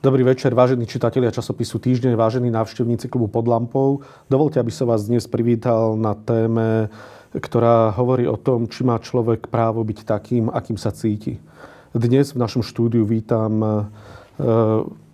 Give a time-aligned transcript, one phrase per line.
[0.00, 4.00] Dobrý večer, vážení čitatelia časopisu Týždeň, vážení návštevníci klubu pod lampou.
[4.32, 6.88] Dovolte, aby som vás dnes privítal na téme,
[7.36, 11.36] ktorá hovorí o tom, či má človek právo byť takým, akým sa cíti.
[11.92, 13.68] Dnes v našom štúdiu vítam e,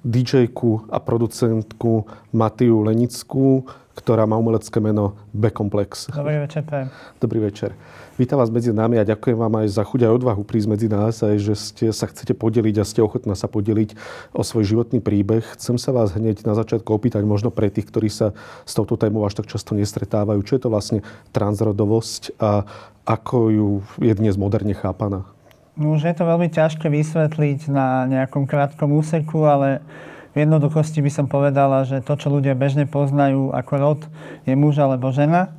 [0.07, 0.46] dj
[0.86, 3.66] a producentku Matiu Lenickú,
[3.98, 6.14] ktorá má umelecké meno B-komplex.
[6.14, 6.89] Dobrý večer, prajem.
[7.18, 7.75] Dobrý večer.
[8.14, 11.21] Vítam vás medzi nami a ďakujem vám aj za chuť a odvahu prísť medzi nás,
[11.26, 13.98] aj že ste sa chcete podeliť a ste ochotná sa podeliť
[14.32, 15.43] o svoj životný príbeh.
[15.58, 19.26] Chcem sa vás hneď na začiatku opýtať, možno pre tých, ktorí sa s touto témou
[19.26, 21.00] až tak často nestretávajú, čo je to vlastne
[21.34, 22.62] transrodovosť a
[23.04, 23.68] ako ju
[24.00, 25.36] je dnes moderne chápaná?
[25.76, 29.84] No, už je to veľmi ťažké vysvetliť na nejakom krátkom úseku, ale
[30.32, 34.00] v jednoduchosti by som povedala, že to, čo ľudia bežne poznajú ako rod,
[34.48, 35.53] je muž alebo žena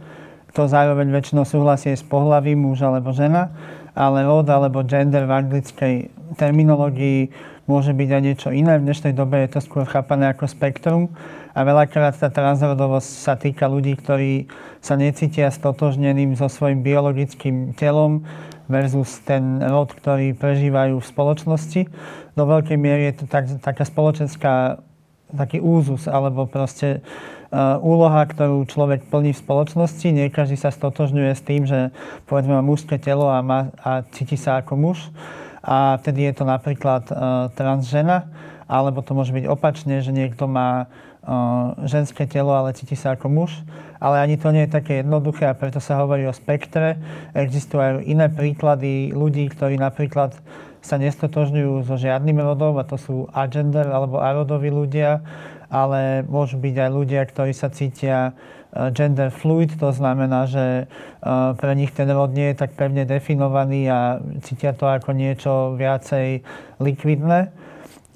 [0.58, 3.53] to zároveň väčšinou súhlasí s pohľavím muž alebo žena,
[3.94, 5.94] ale rod alebo gender v anglickej
[6.33, 7.30] terminológii
[7.70, 8.81] môže byť aj niečo iné.
[8.81, 11.14] V dnešnej dobe je to skôr chápané ako spektrum
[11.53, 14.49] a veľakrát tá transrodovosť sa týka ľudí, ktorí
[14.81, 18.25] sa necítia stotožneným so svojím biologickým telom
[18.68, 21.82] versus ten rod, ktorý prežívajú v spoločnosti.
[22.36, 24.84] Do veľkej miery je to tak, taká spoločenská
[25.28, 30.08] taký úzus, alebo proste uh, úloha, ktorú človek plní v spoločnosti.
[30.16, 31.92] Nie každý sa stotožňuje s tým, že
[32.32, 35.12] povedzme má mužské telo a, má, a cíti sa ako muž.
[35.60, 38.32] A vtedy je to napríklad uh, trans žena,
[38.72, 43.28] alebo to môže byť opačne, že niekto má uh, ženské telo, ale cíti sa ako
[43.28, 43.52] muž.
[43.98, 47.02] Ale ani to nie je také jednoduché a preto sa hovorí o spektre.
[47.34, 50.38] Existujú aj iné príklady ľudí, ktorí napríklad
[50.88, 55.20] sa nestotožňujú so žiadnym rodom, a to sú agender alebo arodoví ľudia,
[55.67, 61.26] ale môžu byť aj ľudia, ktorí sa cítia e, gender fluid, to znamená, že e,
[61.59, 64.00] pre nich ten rod nie je tak pevne definovaný a
[64.48, 66.48] cítia to ako niečo viacej
[66.80, 67.52] likvidné.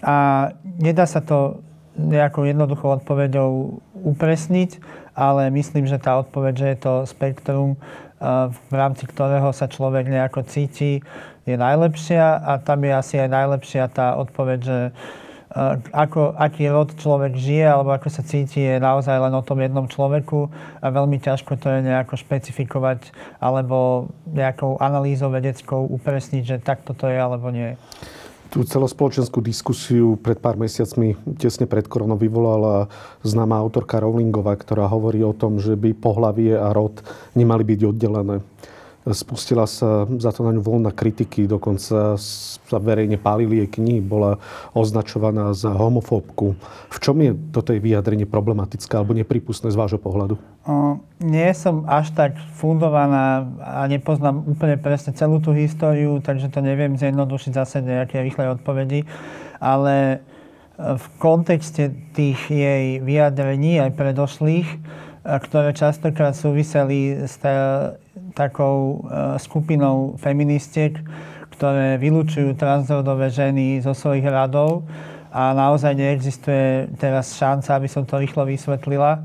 [0.02, 1.60] A nedá sa to
[2.00, 3.84] nejakou jednoduchou odpoveďou
[4.16, 4.80] upresniť,
[5.16, 7.78] ale myslím, že tá odpoveď, že je to spektrum, e,
[8.52, 11.04] v rámci ktorého sa človek nejako cíti,
[11.46, 16.94] je najlepšia a tam je asi aj najlepšia tá odpoveď, že eh, ako, aký rod
[16.94, 21.18] človek žije alebo ako sa cíti je naozaj len o tom jednom človeku a veľmi
[21.18, 23.10] ťažko to je nejako špecifikovať
[23.42, 27.74] alebo nejakou analýzou vedeckou upresniť, že takto to je alebo nie.
[28.52, 32.92] Tú celospoločenskú diskusiu pred pár mesiacmi, tesne pred koronou, vyvolala
[33.24, 37.00] známa autorka Rowlingová, ktorá hovorí o tom, že by pohlavie a rod
[37.32, 38.44] nemali byť oddelené.
[39.02, 44.38] Spustila sa za to na ňu voľná kritiky, dokonca sa verejne pálili jej knihy, bola
[44.78, 46.54] označovaná za homofóbku.
[46.94, 50.38] V čom je toto vyjadrenie problematické alebo nepripustné z vášho pohľadu?
[50.70, 56.62] O, nie som až tak fundovaná a nepoznám úplne presne celú tú históriu, takže to
[56.62, 59.10] neviem zjednodušiť zase nejaké rýchle odpovedi,
[59.58, 60.18] ale e,
[60.78, 64.78] v kontexte tých jej vyjadrení aj predošlých, e,
[65.26, 67.42] ktoré častokrát súviseli s
[68.34, 71.00] takou e, skupinou feministiek,
[71.56, 74.88] ktoré vylúčujú transrodové ženy zo svojich radov
[75.32, 79.24] a naozaj neexistuje teraz šanca, aby som to rýchlo vysvetlila.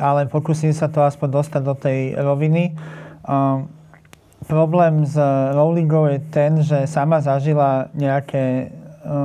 [0.00, 2.74] Ale pokúsim sa to aspoň dostať do tej roviny.
[4.50, 5.14] Problém s
[5.54, 8.66] Rowlingou je ten, že sama zažila nejaké e,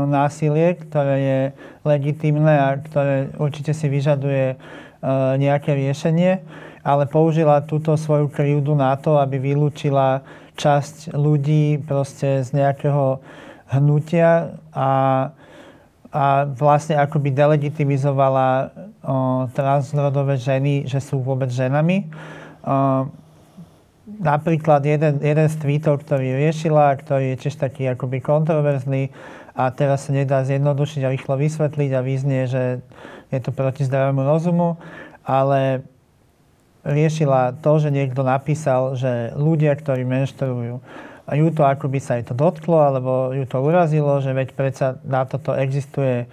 [0.05, 1.41] násilie, ktoré je
[1.87, 4.55] legitimné a ktoré určite si vyžaduje e,
[5.39, 6.43] nejaké riešenie
[6.85, 10.21] ale použila túto svoju krivdu na to, aby vylúčila
[10.53, 13.17] časť ľudí proste z nejakého
[13.73, 14.91] hnutia a,
[16.13, 18.65] a vlastne akoby delegitimizovala o,
[19.57, 22.05] transrodové ženy, že sú vôbec ženami.
[22.05, 23.09] O,
[24.21, 29.09] napríklad jeden, jeden z tweetov, ktorý riešila, ktorý je tiež taký akoby kontroverzný
[29.57, 32.85] a teraz sa nedá zjednodušiť a rýchlo vysvetliť a vyznie, že
[33.33, 34.77] je to proti zdravému rozumu,
[35.25, 35.81] ale
[36.85, 40.79] riešila to, že niekto napísal, že ľudia, ktorí menštruujú,
[41.25, 45.25] ju to akoby sa jej to dotklo, alebo ju to urazilo, že veď predsa na
[45.25, 46.29] toto existuje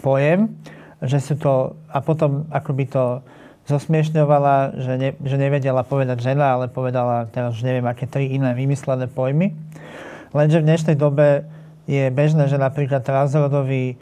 [0.00, 0.56] pojem,
[1.04, 3.20] že sú to, a potom akoby to
[3.68, 8.56] zosmiešňovala, že, ne, že nevedela povedať žena, ale povedala, teraz už neviem, aké tri iné
[8.56, 9.52] vymyslené pojmy.
[10.32, 11.44] Lenže v dnešnej dobe
[11.84, 14.00] je bežné, že napríklad transrodoví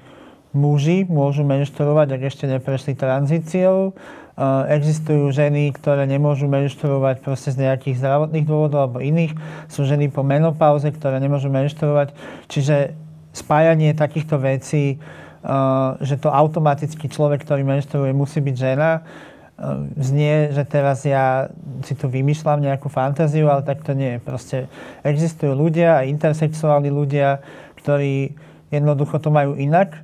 [0.54, 3.92] muži môžu menštruovať, ak ešte neprešli tranzíciou,
[4.70, 9.34] Existujú ženy, ktoré nemôžu menštruovať proste z nejakých zdravotných dôvodov alebo iných.
[9.66, 12.14] Sú ženy po menopauze, ktoré nemôžu menštruovať.
[12.46, 12.94] Čiže
[13.34, 15.02] spájanie takýchto vecí,
[15.98, 19.02] že to automaticky človek, ktorý menštruuje, musí byť žena,
[19.98, 21.50] znie, že teraz ja
[21.82, 24.22] si tu vymýšľam nejakú fantáziu, ale tak to nie.
[24.22, 24.70] Proste
[25.02, 27.42] existujú ľudia, aj intersexuálni ľudia,
[27.82, 28.38] ktorí
[28.70, 29.98] jednoducho to majú inak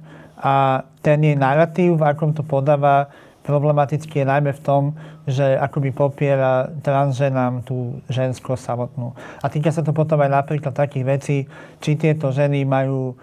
[0.44, 3.08] A ten jej narratív, v akom to podáva,
[3.44, 4.82] problematický je najmä v tom,
[5.29, 9.12] že akoby popiera transženám tú ženskosť samotnú.
[9.44, 11.37] A týka sa to potom aj napríklad takých vecí,
[11.85, 13.14] či tieto ženy majú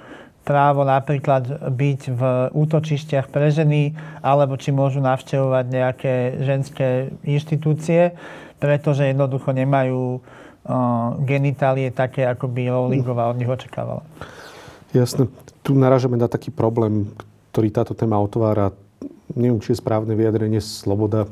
[0.41, 2.21] právo napríklad byť v
[2.53, 3.93] útočištiach pre ženy,
[4.25, 6.87] alebo či môžu navštevovať nejaké ženské
[7.21, 8.17] inštitúcie,
[8.57, 10.21] pretože jednoducho nemajú uh,
[11.21, 14.01] genitálie také, ako by Rowlingová od nich očakávala.
[14.93, 15.29] Jasne.
[15.61, 17.05] Tu naražame na taký problém,
[17.53, 18.73] ktorý táto téma otvára.
[19.35, 21.27] Neviem, či je správne vyjadrenie sloboda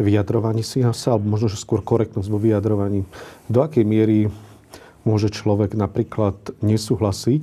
[0.00, 3.04] vyjadrovaní si sa, alebo možno, že skôr korektnosť vo vyjadrovaní.
[3.52, 4.32] Do akej miery
[5.04, 7.42] môže človek napríklad nesúhlasiť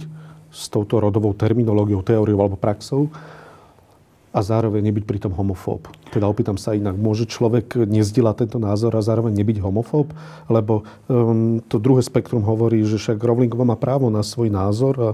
[0.50, 3.14] s touto rodovou terminológiou, teóriou alebo praxou
[4.38, 5.90] a zároveň nebyť pritom homofób.
[6.14, 10.14] Teda opýtam sa inak, môže človek nezdieľať tento názor a zároveň nebyť homofób?
[10.46, 15.10] Lebo um, to druhé spektrum hovorí, že však Rowlingová má právo na svoj názor a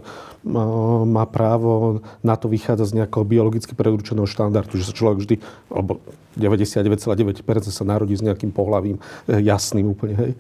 [1.08, 5.36] má právo na to vychádzať z nejakého biologicky predurčeného štandardu, že sa človek vždy,
[5.72, 6.04] alebo
[6.36, 10.31] 99,9% sa narodí s nejakým pohľavím eh, jasným úplne, hej?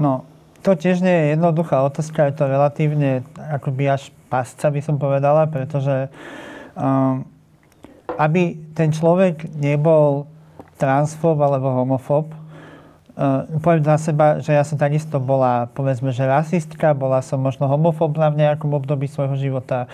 [0.00, 0.24] No,
[0.64, 5.44] to tiež nie je jednoduchá otázka, je to relatívne akoby až pasca, by som povedala,
[5.44, 6.08] pretože
[6.72, 7.28] um,
[8.18, 10.26] aby ten človek nebol
[10.74, 16.98] transfób alebo homofób, uh, poviem za seba, že ja som takisto bola, povedzme, že rasistka,
[16.98, 19.86] bola som možno homofóbna v nejakom období svojho života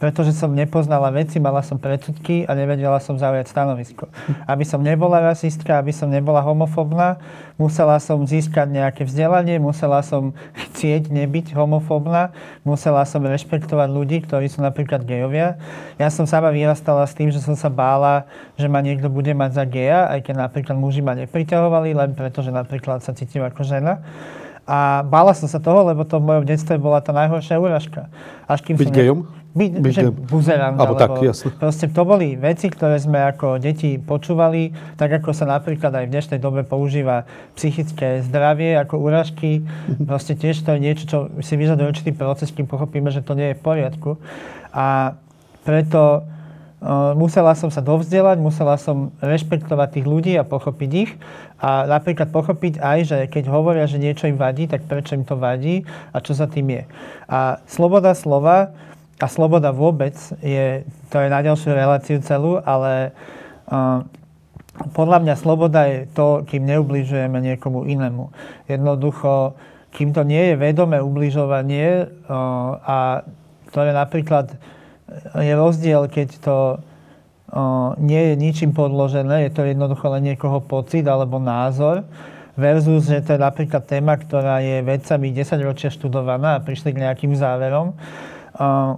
[0.00, 4.08] pretože som nepoznala veci, mala som predsudky a nevedela som zaujať stanovisko.
[4.48, 7.20] Aby som nebola rasistka, aby som nebola homofobná,
[7.60, 12.32] musela som získať nejaké vzdelanie, musela som chcieť nebyť homofobná,
[12.64, 15.60] musela som rešpektovať ľudí, ktorí sú napríklad gejovia.
[16.00, 18.24] Ja som sama vyrastala s tým, že som sa bála,
[18.56, 22.40] že ma niekto bude mať za geja, aj keď napríklad muži ma nepriťahovali, len preto,
[22.40, 24.00] že napríklad sa cítim ako žena.
[24.64, 28.08] A bála som sa toho, lebo to v mojom detstve bola tá najhoršia úražka.
[28.48, 28.96] Až kým Byť som?
[28.96, 31.50] Ne byť že buzerant, alebo, tak, jasne.
[31.58, 36.12] proste to boli veci, ktoré sme ako deti počúvali, tak ako sa napríklad aj v
[36.14, 37.26] dnešnej dobe používa
[37.58, 39.66] psychické zdravie ako úražky.
[39.66, 40.06] Mhm.
[40.06, 43.50] Proste tiež to je niečo, čo si vyžaduje určitý proces, kým pochopíme, že to nie
[43.50, 44.22] je v poriadku.
[44.70, 45.18] A
[45.66, 51.12] preto uh, musela som sa dovzdelať, musela som rešpektovať tých ľudí a pochopiť ich.
[51.58, 55.34] A napríklad pochopiť aj, že keď hovoria, že niečo im vadí, tak prečo im to
[55.36, 56.82] vadí a čo za tým je.
[57.26, 58.72] A sloboda slova
[59.20, 63.12] a sloboda vôbec je, to je na ďalšiu reláciu celú, ale
[63.68, 64.00] uh,
[64.96, 68.32] podľa mňa sloboda je to, kým neubližujeme niekomu inému.
[68.64, 69.52] Jednoducho,
[69.92, 72.98] kým to nie je vedomé ubližovanie uh, a
[73.68, 74.56] ktoré napríklad
[75.36, 81.04] je rozdiel, keď to uh, nie je ničím podložené, je to jednoducho len niekoho pocit
[81.04, 82.08] alebo názor,
[82.56, 87.02] versus, že to je napríklad téma, ktorá je vedcami 10 ročia študovaná a prišli k
[87.04, 87.92] nejakým záverom.
[88.56, 88.96] Uh,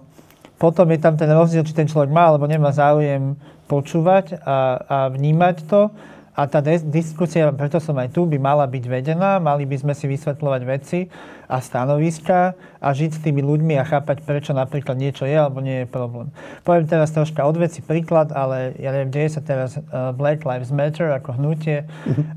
[0.63, 3.35] potom je tam ten rozdiel, či ten človek má alebo nemá záujem
[3.67, 5.91] počúvať a, a vnímať to.
[6.33, 10.09] A tá diskusia, preto som aj tu, by mala byť vedená, mali by sme si
[10.09, 11.13] vysvetľovať veci
[11.45, 15.85] a stanoviska a žiť s tými ľuďmi a chápať, prečo napríklad niečo je alebo nie
[15.85, 16.33] je problém.
[16.65, 20.73] Poviem teraz troška od veci príklad, ale ja neviem, deje sa teraz uh, Black Lives
[20.73, 21.85] Matter ako hnutie.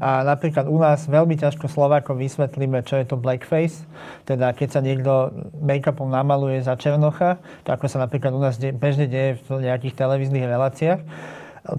[0.04, 3.88] A napríklad u nás veľmi ťažko Slovákom vysvetlíme, čo je to blackface,
[4.28, 5.32] teda keď sa niekto
[5.64, 9.96] make-upom namaluje za černocha, to ako sa napríklad u nás de- bežne deje v nejakých
[9.96, 11.00] televíznych reláciách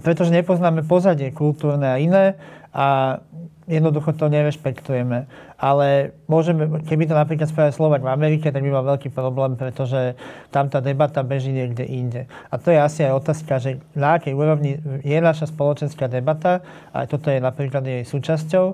[0.03, 2.35] pretože nepoznáme pozadie kultúrne a iné
[2.75, 3.19] a
[3.67, 5.27] jednoducho to nerešpektujeme.
[5.59, 10.15] Ale môžeme, keby to napríklad spravil Slovak v Amerike, tak by mal veľký problém, pretože
[10.55, 12.21] tam tá debata beží niekde inde.
[12.47, 16.63] A to je asi aj otázka, že na akej úrovni je naša spoločenská debata,
[16.95, 18.65] a toto je napríklad jej súčasťou,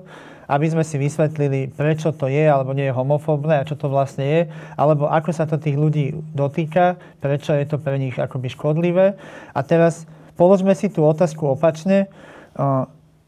[0.44, 4.24] aby sme si vysvetlili, prečo to je alebo nie je homofóbne a čo to vlastne
[4.28, 4.40] je,
[4.76, 9.16] alebo ako sa to tých ľudí dotýka, prečo je to pre nich akoby škodlivé.
[9.56, 12.10] A teraz položme si tú otázku opačne.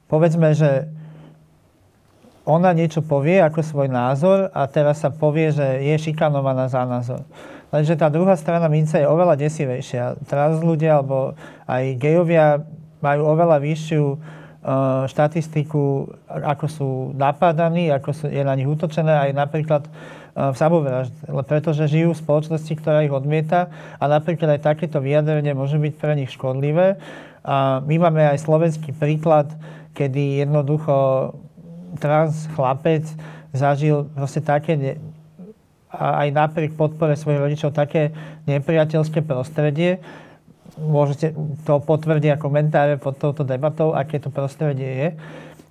[0.07, 0.87] Povedzme, že
[2.47, 7.27] ona niečo povie ako svoj názor a teraz sa povie, že je šikanovaná za názor.
[7.75, 10.23] Lenže tá druhá strana mince je oveľa desivejšia.
[10.31, 11.35] Trans ľudia alebo
[11.67, 12.63] aj gejovia
[13.03, 14.05] majú oveľa vyššiu
[15.11, 19.83] štatistiku, ako sú napadaní, ako sú, je na nich útočené aj napríklad
[20.37, 21.17] v samovražde,
[21.49, 26.13] pretože žijú v spoločnosti, ktorá ich odmieta a napríklad aj takéto vyjadrenie môže byť pre
[26.13, 27.01] nich škodlivé.
[27.41, 29.49] A my máme aj slovenský príklad,
[29.97, 31.33] kedy jednoducho
[31.97, 33.09] trans chlapec
[33.57, 34.93] zažil proste také, ne,
[35.89, 38.13] a aj napriek podpore svojich rodičov, také
[38.45, 40.05] nepriateľské prostredie,
[40.77, 41.33] môžete
[41.65, 45.09] to potvrdiť a komentáre pod touto debatou, aké to prostredie je,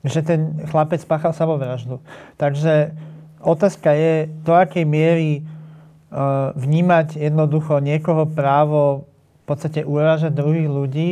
[0.09, 2.01] že ten chlapec spáchal samovraždu.
[2.41, 2.97] Takže
[3.45, 9.05] otázka je, do akej miery uh, vnímať jednoducho niekoho právo
[9.45, 11.09] v podstate uražať druhých ľudí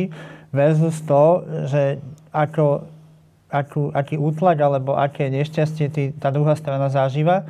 [0.50, 2.02] versus to, že
[2.34, 2.90] ako,
[3.46, 7.46] akú, aký útlak alebo aké nešťastie tý, tá druhá strana zažíva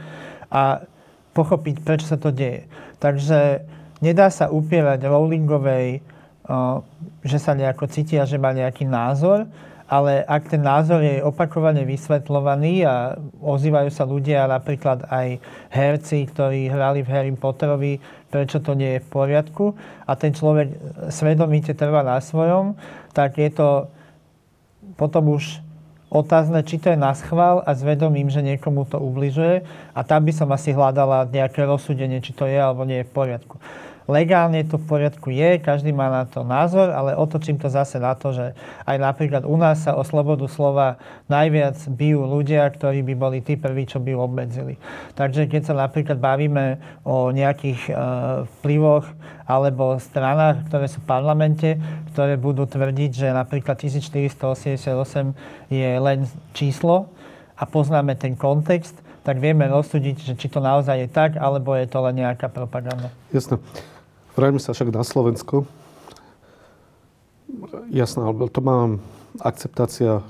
[0.52, 0.84] a
[1.32, 2.68] pochopiť, prečo sa to deje.
[3.00, 3.64] Takže
[4.04, 6.04] nedá sa upierať Rowlingovej,
[7.24, 9.48] že sa nejako cítia, že má nejaký názor,
[9.84, 15.36] ale ak ten názor je opakovane vysvetľovaný a ozývajú sa ľudia, napríklad aj
[15.68, 18.00] herci, ktorí hrali v Harry Potterovi,
[18.32, 19.76] prečo to nie je v poriadku
[20.08, 20.72] a ten človek
[21.12, 22.80] svedomite trvá na svojom,
[23.12, 23.92] tak je to
[24.96, 25.60] potom už
[26.08, 30.32] otázne, či to je na schvál a zvedomím, že niekomu to ubližuje a tam by
[30.32, 33.60] som asi hľadala nejaké rozsúdenie, či to je alebo nie je v poriadku.
[34.04, 38.12] Legálne to v poriadku je, každý má na to názor, ale otočím to zase na
[38.12, 38.52] to, že
[38.84, 41.00] aj napríklad u nás sa o slobodu slova
[41.32, 44.76] najviac bijú ľudia, ktorí by boli tí prví, čo by obmedzili.
[45.16, 47.92] Takže keď sa napríklad bavíme o nejakých e,
[48.60, 49.08] vplyvoch
[49.48, 51.80] alebo stranách, ktoré sú v parlamente,
[52.12, 54.92] ktoré budú tvrdiť, že napríklad 1488
[55.72, 57.08] je len číslo
[57.56, 61.88] a poznáme ten kontext, tak vieme rozsúdiť, že či to naozaj je tak, alebo je
[61.88, 63.08] to len nejaká propaganda.
[63.32, 63.56] Jasné.
[64.34, 65.62] Vráťme sa však na Slovensko.
[67.94, 68.98] Jasné, ale to má
[69.38, 70.26] akceptácia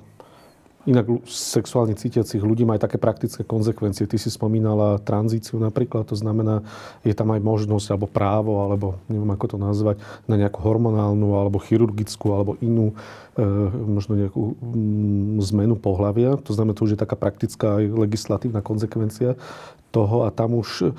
[0.85, 4.05] inak sexuálne cítiacich ľudí má aj také praktické konsekvencie.
[4.05, 6.65] Ty si spomínala tranzíciu napríklad, to znamená,
[7.03, 9.97] je tam aj možnosť alebo právo, alebo neviem ako to nazvať,
[10.29, 12.93] na nejakú hormonálnu alebo chirurgickú alebo inú
[13.37, 13.45] e,
[13.89, 16.37] možno nejakú mm, zmenu pohľavia.
[16.45, 19.41] To znamená, to už je taká praktická aj legislatívna konsekvencia
[19.95, 20.91] toho a tam už,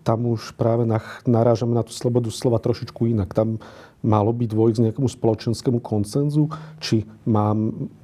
[0.00, 0.88] tam už práve
[1.28, 3.36] narážame na tú slobodu slova trošičku inak.
[3.36, 3.60] Tam
[4.02, 6.46] malo by dôjsť k nejakému spoločenskému koncenzu,
[6.78, 7.50] či má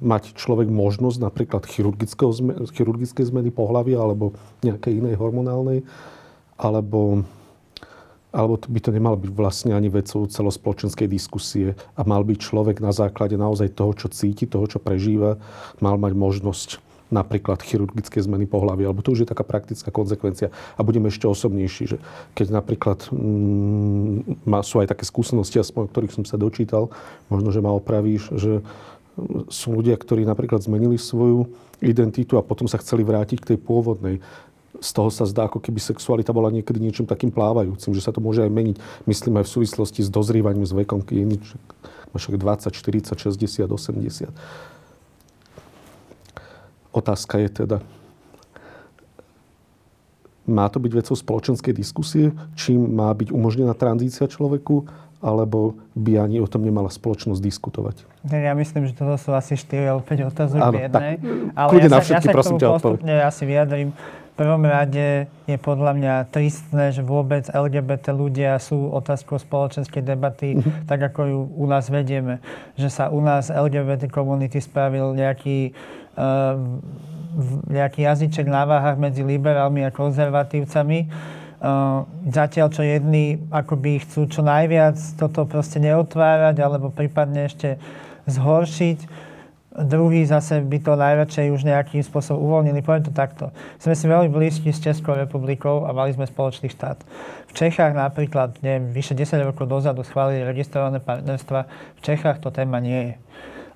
[0.03, 5.87] mať človek možnosť napríklad chirurgické zmeny pohľavia alebo nejakej inej hormonálnej,
[6.59, 7.23] alebo,
[8.35, 12.91] alebo by to nemalo byť vlastne ani vecou celospoločenskej diskusie a mal byť človek na
[12.91, 15.39] základe naozaj toho, čo cíti, toho, čo prežíva,
[15.79, 16.69] mal mať možnosť
[17.13, 20.49] napríklad chirurgické zmeny pohľavy, alebo to už je taká praktická konsekvencia.
[20.75, 21.97] A budeme ešte osobnejší, že
[22.33, 26.89] keď napríklad mm, sú aj také skúsenosti, aspoň o ktorých som sa dočítal,
[27.29, 28.65] možno, že ma opravíš, že
[29.47, 31.47] sú ľudia, ktorí napríklad zmenili svoju
[31.79, 34.19] identitu a potom sa chceli vrátiť k tej pôvodnej.
[34.83, 38.19] Z toho sa zdá, ako keby sexualita bola niekedy niečím takým plávajúcim, že sa to
[38.19, 38.75] môže aj meniť.
[39.07, 41.45] Myslím aj v súvislosti s dozrievaním, s vekom, keď je nič,
[42.15, 44.74] 20, 40, 60, 80
[46.95, 47.77] Otázka je teda,
[50.47, 54.87] má to byť vecou spoločenskej diskusie, čím má byť umožnená tranzícia človeku,
[55.25, 57.95] alebo by ani o tom nemala spoločnosť diskutovať?
[58.29, 61.13] Ja myslím, že toto sú asi 4 alebo 5 otázok v jednej.
[61.57, 63.89] Ale ja sa, všetky, ja sa prosím ťa postupne asi vyjadrím.
[64.35, 70.59] V prvom rade je podľa mňa tristné, že vôbec LGBT ľudia sú otázkou spoločenskej debaty,
[70.59, 70.91] mm-hmm.
[70.91, 72.43] tak ako ju u nás vedieme.
[72.75, 75.71] Že sa u nás LGBT komunity spravil nejaký
[77.67, 80.99] nejaký jazyček na váhach medzi liberálmi a konzervatívcami.
[81.65, 87.79] Ehm, zatiaľ, čo jedni akoby chcú čo najviac toto proste neotvárať alebo prípadne ešte
[88.27, 89.27] zhoršiť.
[89.75, 92.79] Druhý zase by to najradšej už nejakým spôsobom uvoľnili.
[92.79, 93.51] Poviem to takto.
[93.75, 97.03] Sme si veľmi blízki s Českou republikou a mali sme spoločný štát.
[97.49, 101.67] V Čechách napríklad, neviem, vyše 10 rokov dozadu schválili registrované partnerstva.
[101.99, 103.13] V Čechách to téma nie je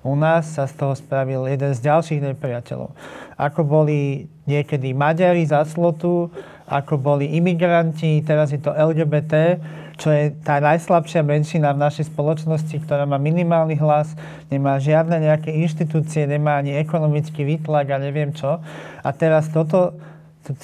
[0.00, 2.96] u nás sa z toho spravil jeden z ďalších nepriateľov.
[3.36, 6.32] Ako boli niekedy Maďari za slotu,
[6.64, 9.60] ako boli imigranti, teraz je to LGBT,
[10.00, 14.16] čo je tá najslabšia menšina v našej spoločnosti, ktorá má minimálny hlas,
[14.48, 18.64] nemá žiadne nejaké inštitúcie, nemá ani ekonomický výtlak a neviem čo.
[19.04, 20.00] A teraz toto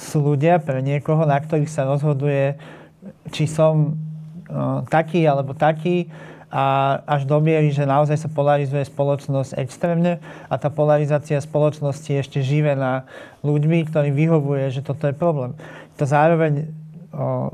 [0.01, 2.57] sú ľudia pre niekoho, na ktorých sa rozhoduje,
[3.29, 3.93] či som
[4.49, 6.09] uh, taký alebo taký,
[6.47, 12.23] a až do miery, že naozaj sa polarizuje spoločnosť extrémne a tá polarizácia spoločnosti je
[12.23, 13.03] ešte živená
[13.43, 15.51] ľuďmi, ktorým vyhovuje, že toto je problém.
[15.99, 16.71] To zároveň
[17.11, 17.51] o,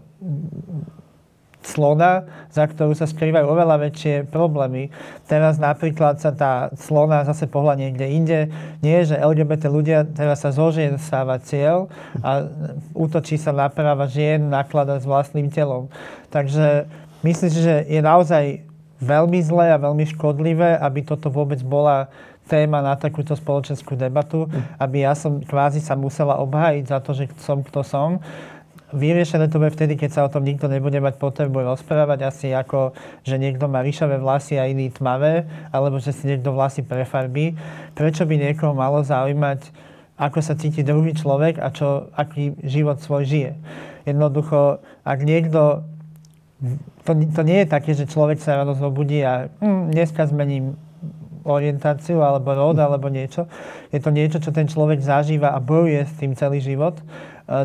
[1.66, 4.92] slona, za ktorú sa skrývajú oveľa väčšie problémy.
[5.26, 8.40] Teraz napríklad sa tá slona zase pohľa niekde inde.
[8.84, 11.90] Nie že LGBT ľudia teraz sa zožien stáva cieľ
[12.22, 12.46] a
[12.94, 15.90] útočí sa na práva žien nakladať s vlastným telom.
[16.30, 16.86] Takže
[17.24, 18.73] myslím že je naozaj
[19.04, 22.08] veľmi zlé a veľmi škodlivé, aby toto vôbec bola
[22.48, 27.32] téma na takúto spoločenskú debatu, aby ja som kvázi sa musela obhájiť za to, že
[27.40, 28.20] som kto som.
[28.94, 32.94] Vyriešené to bude vtedy, keď sa o tom nikto nebude mať potrebu rozprávať, asi ako,
[33.26, 37.58] že niekto má ríšavé vlasy a iný tmavé, alebo že si niekto vlasy prefarbí.
[37.98, 39.74] Prečo by niekoho malo zaujímať,
[40.14, 43.52] ako sa cíti druhý človek a čo, aký život svoj žije.
[44.06, 45.90] Jednoducho, ak niekto
[47.04, 50.80] to, to nie je také, že človek sa ráno zobudí a hm, dneska zmením
[51.44, 53.46] orientáciu alebo rod alebo niečo.
[53.92, 56.96] Je to niečo, čo ten človek zažíva a bojuje s tým celý život.
[57.00, 57.04] E,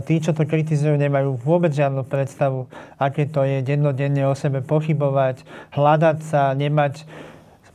[0.03, 2.67] tí, čo to kritizujú, nemajú vôbec žiadnu predstavu,
[2.99, 5.47] aké to je dennodenne o sebe pochybovať,
[5.79, 7.07] hľadať sa, nemať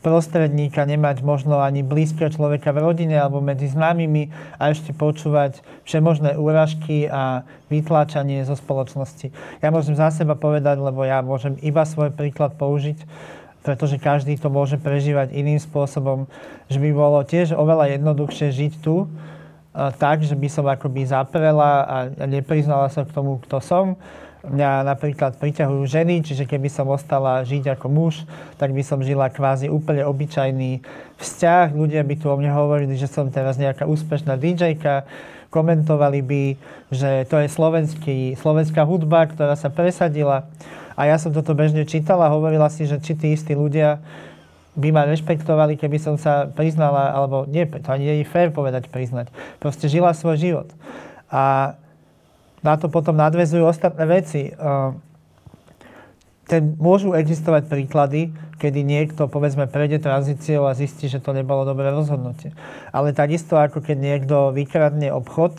[0.04, 4.30] prostredníka, nemať možno ani blízkeho človeka v rodine alebo medzi známymi
[4.60, 9.32] a ešte počúvať všemožné úražky a vytláčanie zo spoločnosti.
[9.64, 13.00] Ja môžem za seba povedať, lebo ja môžem iba svoj príklad použiť,
[13.64, 16.28] pretože každý to môže prežívať iným spôsobom,
[16.68, 19.08] že by bolo tiež oveľa jednoduchšie žiť tu,
[19.74, 21.96] tak, že by som akoby zaprela a
[22.28, 23.98] nepriznala sa k tomu, kto som,
[24.44, 28.28] Mňa napríklad priťahujú ženy, čiže keby som ostala žiť ako muž,
[28.60, 30.84] tak by som žila kvázi úplne obyčajný
[31.16, 31.72] vzťah.
[31.72, 34.76] Ľudia by tu o mne hovorili, že som teraz nejaká úspešná dj
[35.48, 36.44] komentovali by,
[36.92, 40.50] že to je slovenský, slovenská hudba, ktorá sa presadila.
[41.00, 44.04] A ja som toto bežne čítala a hovorila si, že či tí istí ľudia
[44.74, 48.90] by ma rešpektovali, keby som sa priznala, alebo nie, to ani nie je fér povedať
[48.90, 49.30] priznať.
[49.62, 50.68] Proste žila svoj život.
[51.30, 51.78] A
[52.64, 54.42] na to potom nadvezujú ostatné veci.
[56.44, 61.92] Ten, môžu existovať príklady, kedy niekto, povedzme, prejde tranzíciou a zistí, že to nebolo dobré
[61.92, 62.52] rozhodnutie.
[62.92, 65.56] Ale takisto, ako keď niekto vykradne obchod,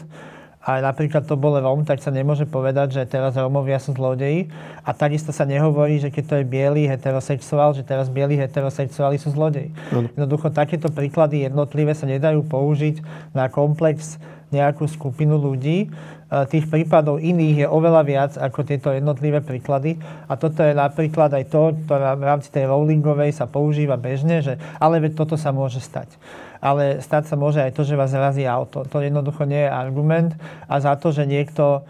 [0.64, 4.48] a napríklad to bol Róm, tak sa nemôže povedať, že teraz Rómovia sú zlodeji.
[4.80, 9.28] A takisto sa nehovorí, že keď to je biely heterosexuál, že teraz bieli heterosexuáli sú
[9.36, 9.76] zlodeji.
[9.92, 13.04] Jednoducho takéto príklady jednotlivé sa nedajú použiť
[13.36, 14.16] na komplex
[14.54, 15.90] nejakú skupinu ľudí.
[16.30, 19.98] Tých prípadov iných je oveľa viac ako tieto jednotlivé príklady.
[20.30, 24.58] A toto je napríklad aj to, ktoré v rámci tej rollingovej sa používa bežne, že
[24.78, 26.14] ale veď toto sa môže stať.
[26.62, 28.86] Ale stať sa môže aj to, že vás zrazí auto.
[28.88, 30.32] To jednoducho nie je argument.
[30.70, 31.84] A za to, že niekto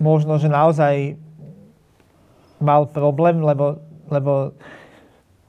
[0.00, 1.16] možno, že naozaj
[2.60, 4.56] mal problém, lebo, lebo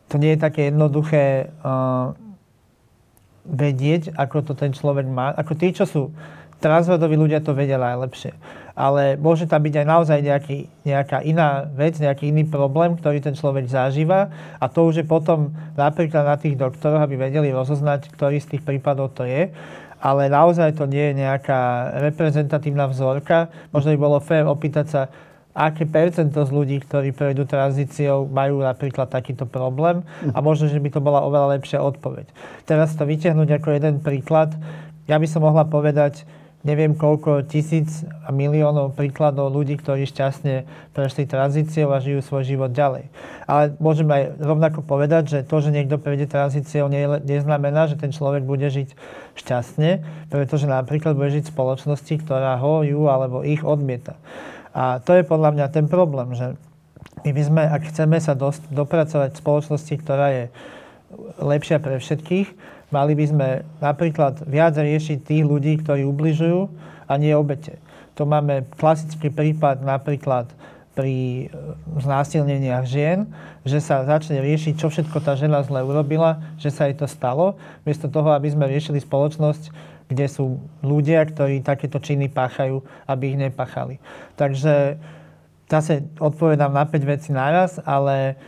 [0.08, 2.16] to nie je také jednoduché uh,
[3.48, 5.32] vedieť, ako to ten človek má.
[5.34, 6.12] Ako tí, čo sú
[6.58, 8.34] transrodoví ľudia, to vedia najlepšie.
[8.78, 13.34] Ale môže tam byť aj naozaj nejaký, nejaká iná vec, nejaký iný problém, ktorý ten
[13.34, 14.30] človek zažíva
[14.62, 18.64] a to už je potom napríklad na tých doktoroch, aby vedeli rozoznať, ktorý z tých
[18.66, 19.50] prípadov to je
[19.98, 23.50] ale naozaj to nie je nejaká reprezentatívna vzorka.
[23.74, 25.02] Možno by bolo fér opýtať sa,
[25.58, 30.94] aké percento z ľudí, ktorí prejdú tranzíciou, majú napríklad takýto problém a možno, že by
[30.94, 32.30] to bola oveľa lepšia odpoveď.
[32.70, 34.54] Teraz to vyťahnuť ako jeden príklad,
[35.10, 36.30] ja by som mohla povedať,
[36.68, 42.76] neviem koľko tisíc a miliónov príkladov ľudí, ktorí šťastne prešli tranzíciou a žijú svoj život
[42.76, 43.08] ďalej.
[43.48, 46.92] Ale môžem aj rovnako povedať, že to, že niekto prejde tranzíciou,
[47.24, 48.94] neznamená, že ten človek bude žiť
[49.40, 54.20] šťastne, pretože napríklad bude žiť v spoločnosti, ktorá ho, ju alebo ich odmieta.
[54.78, 56.54] A to je podľa mňa ten problém, že
[57.26, 60.44] my by sme, ak chceme sa dost, dopracovať v spoločnosti, ktorá je
[61.42, 62.48] lepšia pre všetkých,
[62.94, 63.48] mali by sme
[63.82, 66.70] napríklad viac riešiť tých ľudí, ktorí ubližujú
[67.10, 67.82] a nie obete.
[68.22, 70.54] To máme klasický prípad napríklad
[70.98, 71.62] pri e,
[72.02, 73.30] znásilneniach žien,
[73.62, 77.58] že sa začne riešiť, čo všetko tá žena zle urobila, že sa jej to stalo,
[77.86, 79.70] miesto toho, aby sme riešili spoločnosť,
[80.08, 84.00] kde sú ľudia, ktorí takéto činy páchajú, aby ich nepáchali.
[84.40, 84.96] Takže
[85.68, 88.40] zase odpovedám na 5 vecí naraz, ale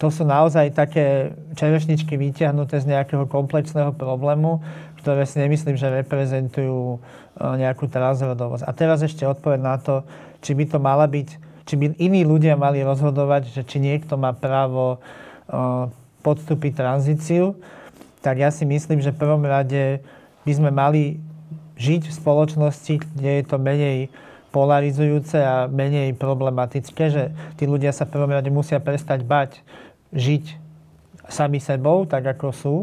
[0.00, 4.58] to sú naozaj také čerešničky vyťahnuté z nejakého komplexného problému,
[4.98, 6.98] ktoré si nemyslím, že reprezentujú e,
[7.38, 8.66] nejakú transrodovosť.
[8.66, 10.02] A teraz ešte odpoveď na to,
[10.42, 11.28] či by to mala byť,
[11.68, 14.98] či by iní ľudia mali rozhodovať, že či niekto má právo e,
[16.26, 17.54] podstúpiť tranzíciu,
[18.26, 20.02] tak ja si myslím, že v prvom rade
[20.42, 21.18] by sme mali
[21.78, 23.98] žiť v spoločnosti, kde je to menej
[24.52, 29.64] polarizujúce a menej problematické, že tí ľudia sa prvom rade musia prestať bať
[30.12, 30.60] žiť
[31.32, 32.76] sami sebou, tak ako sú.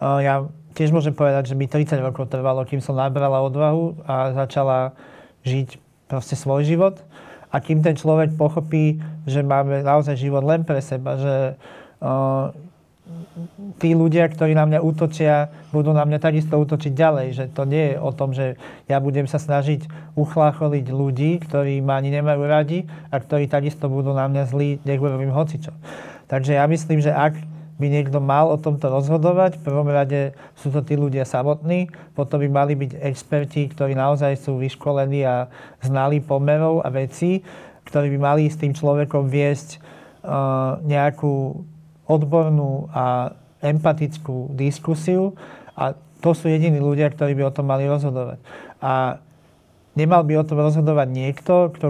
[0.00, 4.96] Ja tiež môžem povedať, že mi 30 rokov trvalo, kým som nabrala odvahu a začala
[5.44, 5.76] žiť
[6.08, 6.98] proste svoj život.
[7.52, 11.54] A kým ten človek pochopí, že máme naozaj život len pre seba, že
[13.76, 17.26] tí ľudia, ktorí na mňa útočia, budú na mňa takisto útočiť ďalej.
[17.36, 18.56] Že to nie je o tom, že
[18.88, 19.84] ja budem sa snažiť
[20.16, 25.00] uchlácholiť ľudí, ktorí ma ani nemajú radi a ktorí takisto budú na mňa zlí, nech
[25.02, 25.76] urobím hocičo.
[26.32, 27.36] Takže ja myslím, že ak
[27.74, 32.38] by niekto mal o tomto rozhodovať, v prvom rade sú to tí ľudia samotní, potom
[32.38, 35.50] by mali byť experti, ktorí naozaj sú vyškolení a
[35.82, 37.42] znali pomerov a vecí,
[37.84, 39.82] ktorí by mali s tým človekom viesť
[40.22, 41.66] uh, nejakú
[42.04, 43.32] odbornú a
[43.64, 45.32] empatickú diskusiu
[45.72, 48.40] a to sú jediní ľudia, ktorí by o tom mali rozhodovať.
[48.80, 49.20] A
[49.94, 51.86] nemal by o tom rozhodovať niekto, kto,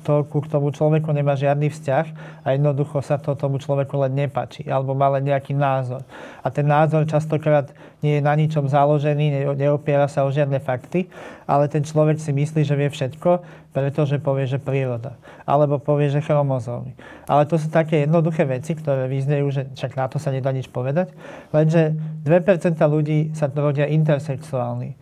[0.00, 2.06] kto ku tomu človeku nemá žiadny vzťah
[2.46, 6.06] a jednoducho sa to tomu človeku len nepačí alebo má len nejaký názor.
[6.40, 11.10] A ten názor častokrát nie je na ničom založený, neopiera sa o žiadne fakty,
[11.44, 13.44] ale ten človek si myslí, že vie všetko,
[13.76, 15.20] pretože povie, že príroda.
[15.44, 16.96] Alebo povie, že chromozómy.
[17.28, 20.72] Ale to sú také jednoduché veci, ktoré vyznejú, že však na to sa nedá nič
[20.72, 21.12] povedať.
[21.52, 21.92] Lenže
[22.24, 24.96] 2% ľudí sa rodia intersexuálni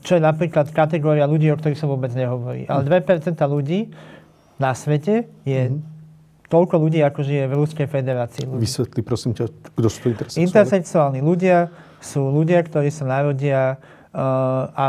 [0.00, 2.64] čo je napríklad kategória ľudí, o ktorých sa vôbec nehovorí.
[2.64, 3.92] Ale 2% ľudí
[4.56, 6.48] na svete je mm-hmm.
[6.48, 8.48] toľko ľudí, ako žije v Ruskej federácii.
[8.48, 8.64] Ľudí.
[8.64, 10.44] Vysvetli, prosím ťa, kto sú to intersexuálni?
[10.48, 11.68] Intersexuálni ľudia
[12.00, 13.76] sú ľudia, ktorí sa narodia
[14.16, 14.84] uh, a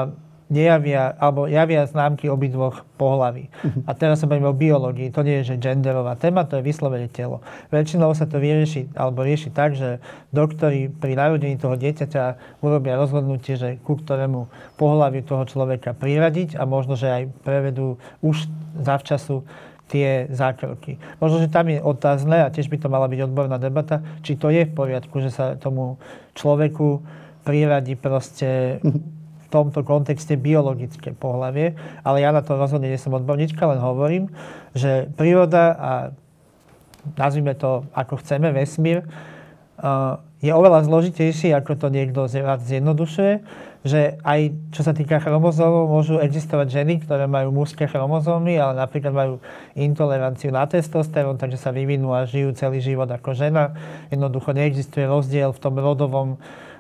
[0.52, 3.48] nejavia, alebo javia známky obidvoch pohlaví.
[3.50, 3.88] Uh-huh.
[3.88, 5.14] A teraz sa bavíme o biológii.
[5.16, 7.40] To nie je, že genderová téma, to je vyslovene telo.
[7.72, 10.04] Väčšinou sa to vyrieši, alebo rieši tak, že
[10.36, 16.68] doktori pri narodení toho dieťaťa urobia rozhodnutie, že ku ktorému pohľaviu toho človeka priradiť a
[16.68, 18.46] možno, že aj prevedú už
[18.78, 19.48] zavčasu
[19.92, 20.98] tie zákroky.
[21.22, 24.50] Možno, že tam je otázne, a tiež by to mala byť odborná debata, či to
[24.50, 26.02] je v poriadku, že sa tomu
[26.34, 27.04] človeku
[27.44, 29.13] priradí proste uh-huh
[29.54, 34.34] tomto kontexte biologické pohlavie, ale ja na to rozhodne nie som odborníčka, len hovorím,
[34.74, 35.92] že príroda a
[37.14, 39.06] nazvime to ako chceme, vesmír,
[40.44, 43.34] je oveľa zložitejší, ako to niekto rád zjednodušuje,
[43.84, 49.12] že aj čo sa týka chromozómov, môžu existovať ženy, ktoré majú mužské chromozómy, ale napríklad
[49.12, 49.34] majú
[49.76, 53.76] intoleranciu na testosterón, takže sa vyvinú a žijú celý život ako žena.
[54.08, 56.73] Jednoducho neexistuje rozdiel v tom rodovom Ehm,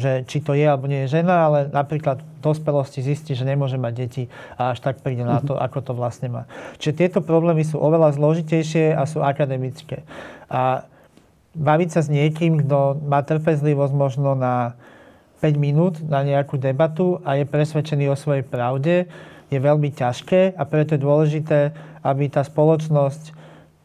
[0.00, 3.76] že či to je alebo nie je žena, ale napríklad v dospelosti zistí, že nemôže
[3.76, 4.24] mať deti
[4.56, 5.60] a až tak príde na to, mhm.
[5.60, 6.42] ako to vlastne má.
[6.80, 10.08] Čiže tieto problémy sú oveľa zložitejšie a sú akademické.
[10.48, 10.88] A
[11.52, 14.78] baviť sa s niekým, kto má trpezlivosť možno na
[15.44, 19.08] 5 minút na nejakú debatu a je presvedčený o svojej pravde,
[19.50, 21.60] je veľmi ťažké a preto je dôležité,
[22.06, 23.34] aby tá spoločnosť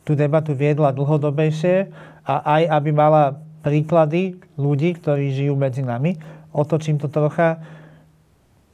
[0.06, 1.90] tú debatu viedla dlhodobejšie
[2.28, 6.22] a aj aby mala príklady ľudí, ktorí žijú medzi nami.
[6.54, 7.58] Otočím to trocha.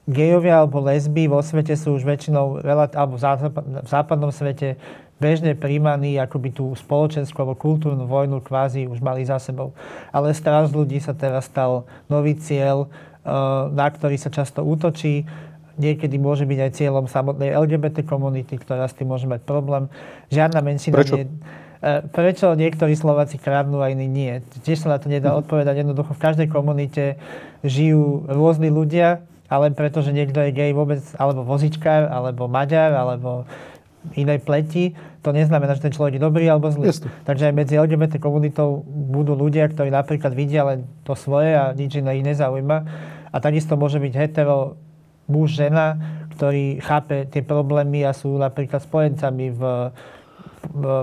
[0.03, 2.59] Gejovia alebo lesby vo svete sú už väčšinou,
[2.91, 4.75] alebo v západnom svete
[5.21, 9.71] bežne príjmaní, ako by tú spoločenskú alebo kultúrnu vojnu kvázi už mali za sebou.
[10.11, 13.31] Ale z trans ľudí sa teraz stal nový cieľ, eh,
[13.71, 15.23] na ktorý sa často útočí.
[15.79, 19.87] Niekedy môže byť aj cieľom samotnej LGBT komunity, ktorá s tým môže mať problém.
[20.33, 21.15] Žiadna menšina Prečo?
[21.15, 21.25] nie
[22.13, 24.45] prečo niektorí Slováci kradnú a iní nie?
[24.61, 25.81] Tiež sa na to nedá odpovedať.
[25.81, 27.17] Jednoducho v každej komunite
[27.65, 33.49] žijú rôzni ľudia, ale preto, že niekto je gay vôbec, alebo vozičkár, alebo maďar, alebo
[34.15, 36.89] inej pleti, to neznamená, že ten človek je dobrý alebo zlý.
[36.89, 37.13] Jasne.
[37.21, 42.01] Takže aj medzi LGBT komunitou budú ľudia, ktorí napríklad vidia len to svoje a nič
[42.01, 42.77] iné ich nezaujíma.
[43.29, 44.81] A takisto môže byť hetero
[45.29, 46.01] muž, žena,
[46.33, 49.61] ktorý chápe tie problémy a sú napríklad spojencami v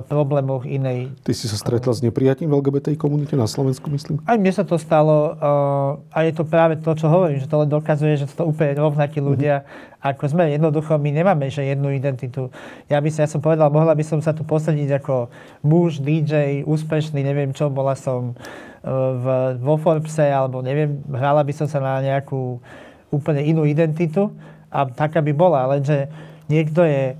[0.07, 1.11] problémoch inej.
[1.27, 4.23] Ty si sa stretla s neprijatím v LGBT komunite na Slovensku, myslím?
[4.25, 7.59] Aj mne sa to stalo uh, a je to práve to, čo hovorím, že to
[7.59, 10.09] len dokazuje, že to úplne rovnakí ľudia, mm-hmm.
[10.15, 10.55] ako sme.
[10.55, 12.55] Jednoducho, my nemáme že jednu identitu.
[12.87, 15.29] Ja by som, ja som povedal, mohla by som sa tu posadiť ako
[15.67, 19.27] muž, DJ, úspešný, neviem čo, bola som uh, v,
[19.59, 22.63] vo Forbese, alebo neviem, hrala by som sa na nejakú
[23.11, 24.31] úplne inú identitu
[24.71, 26.07] a taká by bola, lenže
[26.47, 27.17] niekto je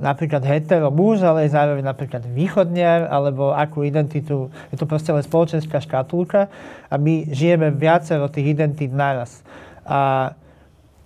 [0.00, 5.76] napríklad hetero muž, ale zároveň napríklad východniar, alebo akú identitu, je to proste len spoločenská
[5.84, 6.48] škatulka
[6.88, 9.44] a my žijeme viacero tých identít naraz.
[9.84, 10.32] A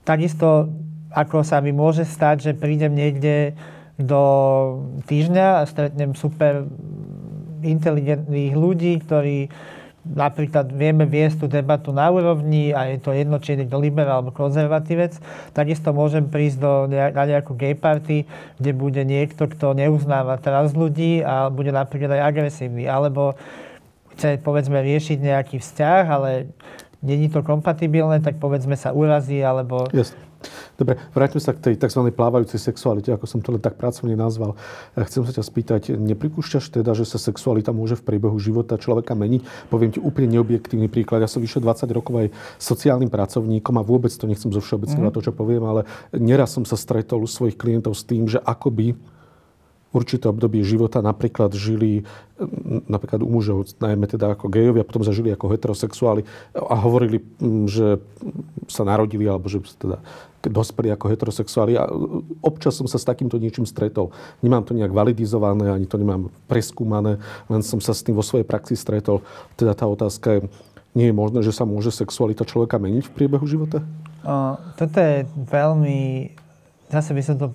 [0.07, 0.71] takisto,
[1.11, 3.59] ako sa mi môže stať, že prídem niekde
[3.99, 4.23] do
[5.11, 6.71] týždňa a stretnem super
[7.61, 9.51] inteligentných ľudí, ktorí
[10.05, 14.25] napríklad vieme viesť tú debatu na úrovni a je to jedno, či je to liberál
[14.25, 15.21] alebo konzervatívec,
[15.53, 18.25] takisto môžem prísť do, na nejakú gay party,
[18.57, 22.89] kde bude niekto, kto neuznáva trans ľudí a bude napríklad aj agresívny.
[22.89, 23.37] Alebo
[24.17, 26.49] chce, povedzme, riešiť nejaký vzťah, ale
[27.05, 29.85] není to kompatibilné, tak povedzme sa urazí, alebo...
[29.93, 30.30] Jasne.
[30.81, 32.09] Dobre, vráťme sa k tej tzv.
[32.13, 34.57] plávajúcej sexualite, ako som to len tak pracovne nazval.
[34.97, 39.69] Chcem sa ťa spýtať, nepripúšťaš teda, že sa sexualita môže v priebehu života človeka meniť?
[39.69, 41.21] Poviem ti úplne neobjektívny príklad.
[41.21, 45.15] Ja som vyše 20 rokov aj sociálnym pracovníkom a vôbec to nechcem zo všeobecného mm.
[45.15, 45.85] to, čo poviem, ale
[46.17, 48.97] neraz som sa stretol u svojich klientov s tým, že akoby
[49.91, 52.07] určité obdobie života napríklad žili
[52.89, 56.25] napríklad u mužov, najmä teda ako gejovia, potom zažili ako heterosexuáli
[56.57, 57.21] a hovorili,
[57.69, 58.01] že
[58.65, 60.01] sa narodili alebo že teda
[60.41, 61.77] dospeli ako heterosexuáli.
[61.77, 61.85] A
[62.41, 64.09] občas som sa s takýmto niečím stretol.
[64.41, 67.21] Nemám to nejak validizované, ani to nemám preskúmané,
[67.53, 69.21] len som sa s tým vo svojej praxi stretol.
[69.61, 70.41] Teda tá otázka je,
[70.97, 73.85] nie je možné, že sa môže sexualita človeka meniť v priebehu života?
[74.25, 76.33] O, toto je veľmi
[76.91, 77.47] zase by som to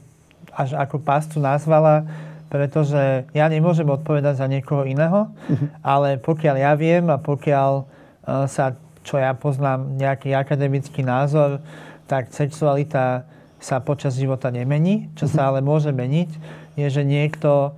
[0.56, 2.08] až ako pastu nazvala,
[2.48, 5.68] pretože ja nemôžem odpovedať za niekoho iného, uh-huh.
[5.84, 11.60] ale pokiaľ ja viem a pokiaľ uh, sa, čo ja poznám, nejaký akademický názor,
[12.08, 13.28] tak sexualita
[13.60, 15.12] sa počas života nemení.
[15.20, 15.36] Čo uh-huh.
[15.36, 16.32] sa ale môže meniť,
[16.80, 17.76] je, že niekto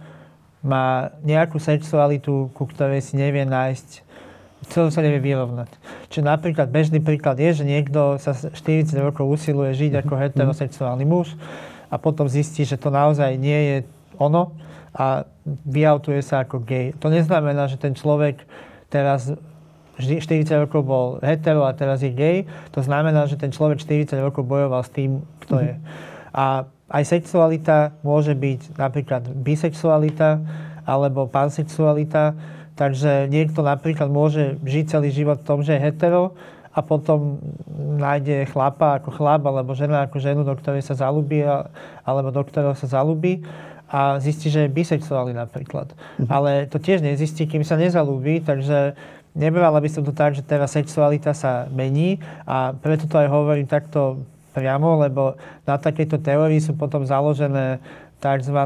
[0.62, 4.08] má nejakú sexualitu, ku ktorej si nevie nájsť
[4.68, 5.70] celú sa nevie vyrovnať.
[6.12, 11.38] Čiže napríklad bežný príklad je, že niekto sa 40 rokov usiluje žiť ako heterosexuálny muž
[11.88, 13.78] a potom zistí, že to naozaj nie je
[14.20, 14.56] ono
[14.92, 16.92] a vyautuje sa ako gay.
[17.00, 18.44] To neznamená, že ten človek
[18.92, 19.32] teraz
[19.98, 22.46] 40 rokov bol hetero a teraz je gay.
[22.74, 25.74] To znamená, že ten človek 40 rokov bojoval s tým, kto je.
[26.34, 30.40] A aj sexualita môže byť napríklad bisexualita
[30.86, 32.38] alebo pansexualita.
[32.78, 36.38] Takže niekto napríklad môže žiť celý život v tom, že je hetero
[36.78, 37.42] a potom
[37.98, 41.42] nájde chlapa ako chlap alebo žena ako ženu, do ktorej sa zalúbi
[42.06, 43.42] alebo do ktorého sa zalúbi
[43.90, 45.90] a zistí, že je bisexuálny napríklad.
[46.22, 46.28] Mhm.
[46.30, 48.94] Ale to tiež nezistí, kým sa nezalúbi, takže
[49.34, 53.66] nebrala by som to tak, že teraz sexualita sa mení a preto to aj hovorím
[53.66, 54.22] takto
[54.54, 57.82] priamo, lebo na takejto teórii sú potom založené
[58.18, 58.60] tzv.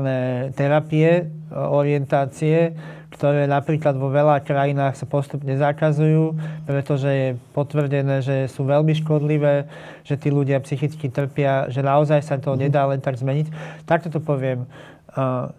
[0.56, 2.72] terapie, orientácie,
[3.12, 9.68] ktoré napríklad vo veľa krajinách sa postupne zakazujú, pretože je potvrdené, že sú veľmi škodlivé,
[10.08, 12.60] že tí ľudia psychicky trpia, že naozaj sa to mhm.
[12.68, 13.52] nedá len tak zmeniť.
[13.84, 14.64] Takto to poviem.
[15.12, 15.52] Uh,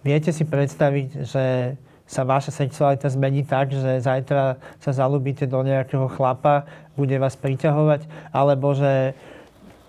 [0.00, 6.08] viete si predstaviť, že sa vaša sexualita zmení tak, že zajtra sa zalúbite do nejakého
[6.12, 9.16] chlapa, bude vás priťahovať, alebo že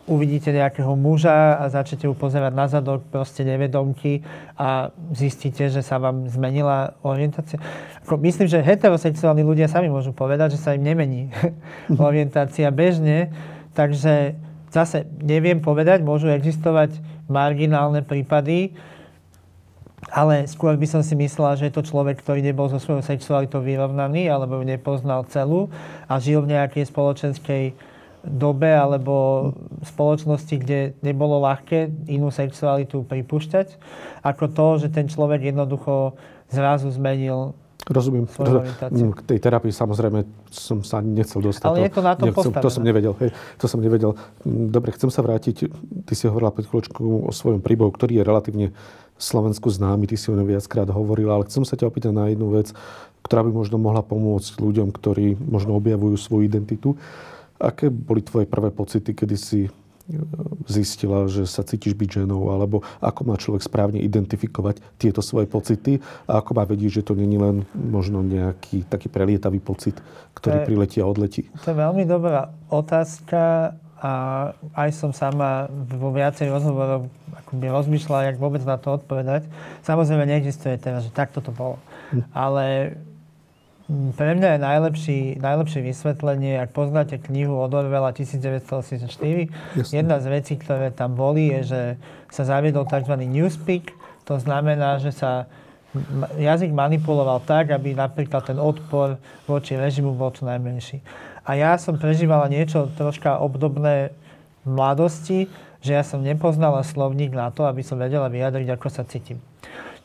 [0.06, 4.22] uvidíte nejakého muža a začnete mu pozerať na zadok, proste nevedomky
[4.54, 7.58] a zistíte, že sa vám zmenila orientácia.
[8.06, 11.34] Ako, myslím, že heterosexuálni ľudia sami môžu povedať, že sa im nemení
[11.98, 13.34] orientácia bežne,
[13.74, 14.38] takže
[14.70, 18.78] zase neviem povedať, môžu existovať marginálne prípady,
[20.13, 23.65] ale skôr by som si myslela, že je to človek, ktorý nebol so svojou sexualitou
[23.65, 25.74] vyrovnaný alebo ju nepoznal celú
[26.06, 27.74] a žil v nejakej spoločenskej
[28.28, 29.54] dobe alebo
[29.86, 33.78] spoločnosti, kde nebolo ľahké inú sexualitu pripúšťať,
[34.26, 36.18] ako to, že ten človek jednoducho
[36.50, 38.26] zrazu zmenil Rozumiem.
[38.26, 41.70] K tej terapii samozrejme som sa nechcel dostať.
[41.70, 43.14] Ale je to na to nechcem, To som nevedel.
[43.22, 43.30] Hej,
[43.62, 44.18] to som nevedel.
[44.42, 45.70] Dobre, chcem sa vrátiť.
[46.10, 48.68] Ty si hovorila pred chvíľočkou o svojom príbehu, ktorý je relatívne
[49.22, 52.52] Slovensku známy, ty si o ňom viackrát hovoril, ale chcem sa ťa opýtať na jednu
[52.52, 52.74] vec,
[53.24, 57.00] ktorá by možno mohla pomôcť ľuďom, ktorí možno objavujú svoju identitu.
[57.60, 59.70] Aké boli tvoje prvé pocity, kedy si e,
[60.68, 66.04] zistila, že sa cítiš byť ženou, alebo ako má človek správne identifikovať tieto svoje pocity
[66.28, 69.96] a ako má vedieť, že to není len možno nejaký taký prelietavý pocit,
[70.36, 71.48] ktorý priletí a odletí?
[71.63, 74.13] To je veľmi dobrá otázka a
[74.76, 77.08] aj som sama vo viacej rozhovoroch
[77.46, 79.48] akoby rozmýšľala, jak vôbec na to odpovedať.
[79.88, 81.80] Samozrejme neexistuje teraz, že takto to bolo.
[82.12, 82.22] Hm.
[82.36, 82.65] Ale
[83.88, 89.06] pre mňa je najlepší, najlepšie vysvetlenie, ak poznáte knihu od Orwella 1984.
[89.78, 89.93] Jasne.
[89.93, 91.82] Jedna z vecí, ktoré tam boli, je, že
[92.34, 93.13] sa zaviedol tzv.
[93.13, 93.93] newspeak.
[94.26, 95.45] To znamená, že sa
[96.36, 101.06] jazyk manipuloval tak, aby napríklad ten odpor voči režimu bol čo najmenší.
[101.45, 104.10] A ja som prežívala niečo troška obdobné
[104.65, 105.39] v mladosti,
[105.86, 109.38] že ja som nepoznala slovník na to, aby som vedela vyjadriť, ako sa cítim.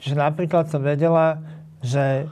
[0.04, 1.40] Čiže napríklad som vedela,
[1.80, 2.28] že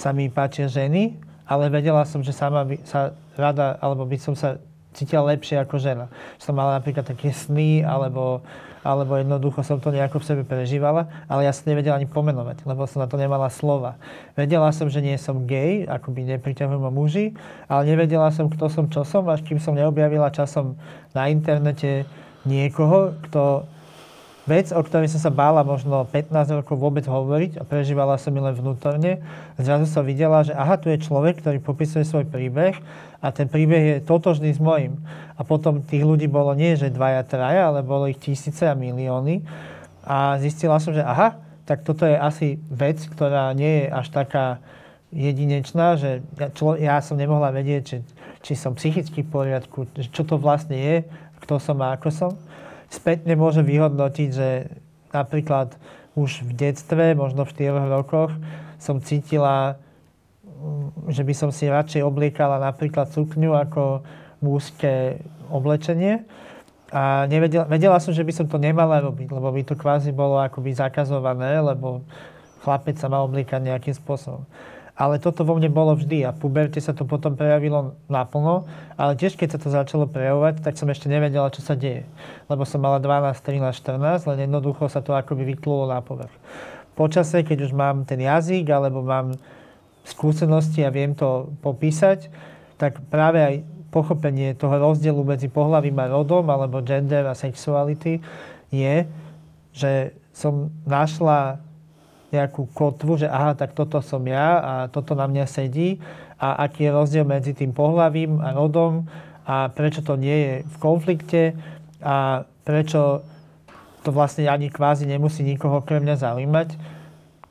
[0.00, 4.32] sa mi páčia ženy, ale vedela som, že sama by sa rada, alebo by som
[4.32, 4.56] sa
[4.96, 6.08] cítila lepšie ako žena.
[6.40, 8.40] Že som mala napríklad také sny, alebo
[8.80, 12.88] alebo jednoducho som to nejako v sebe prežívala, ale ja som nevedela ani pomenovať, lebo
[12.88, 14.00] som na to nemala slova.
[14.32, 17.36] Vedela som, že nie som gay, akoby nepriťahujú ma muži,
[17.68, 20.80] ale nevedela som, kto som, čo som, až kým som neobjavila časom
[21.12, 22.08] na internete
[22.48, 23.68] niekoho, kto
[24.50, 28.42] vec, o ktorej som sa bála možno 15 rokov vôbec hovoriť a prežívala som ju
[28.42, 29.22] len vnútorne.
[29.54, 32.74] Zrazu som videla, že aha, tu je človek, ktorý popisuje svoj príbeh
[33.22, 34.98] a ten príbeh je totožný s mojim.
[35.38, 39.46] A potom tých ľudí bolo nie, že dvaja, traja, ale bolo ich tisíce a milióny.
[40.02, 44.58] A zistila som, že aha, tak toto je asi vec, ktorá nie je až taká
[45.14, 47.96] jedinečná, že ja, člo, ja som nemohla vedieť, či,
[48.42, 50.96] či som psychicky v poriadku, čo to vlastne je,
[51.46, 52.32] kto som a ako som
[52.90, 54.68] spätne môžem vyhodnotiť, že
[55.14, 55.78] napríklad
[56.18, 58.34] už v detstve, možno v 4 rokoch,
[58.82, 59.78] som cítila,
[60.44, 64.02] mm, že by som si radšej obliekala napríklad sukňu ako
[64.42, 66.26] mužské oblečenie.
[66.90, 70.42] A nevedela, vedela som, že by som to nemala robiť, lebo by to kvázi bolo
[70.42, 72.02] akoby zakazované, lebo
[72.66, 74.42] chlapec sa mal obliekať nejakým spôsobom.
[75.00, 78.68] Ale toto vo mne bolo vždy a v puberte sa to potom prejavilo naplno,
[79.00, 82.04] ale tiež keď sa to začalo prejavovať, tak som ešte nevedela, čo sa deje.
[82.52, 86.32] Lebo som mala 12, 13, 14, len jednoducho sa to akoby vytlulo na povrch.
[87.00, 89.40] Počase, keď už mám ten jazyk, alebo mám
[90.04, 92.28] skúsenosti a viem to popísať,
[92.76, 93.54] tak práve aj
[93.88, 98.20] pochopenie toho rozdielu medzi pohľavím a rodom, alebo gender a sexuality
[98.68, 99.08] je,
[99.72, 101.69] že som našla
[102.30, 105.98] nejakú kotvu, že aha, tak toto som ja a toto na mňa sedí
[106.38, 109.10] a aký je rozdiel medzi tým pohľavím a rodom
[109.44, 111.42] a prečo to nie je v konflikte
[112.00, 113.26] a prečo
[114.00, 116.68] to vlastne ani kvázi nemusí nikoho pre mňa zaujímať,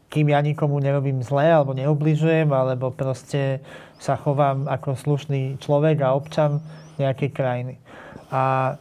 [0.09, 3.61] kým ja nikomu nerobím zle alebo neubližujem, alebo proste
[4.01, 6.63] sa chovám ako slušný človek a občan
[6.97, 7.75] nejakej krajiny.
[8.33, 8.73] A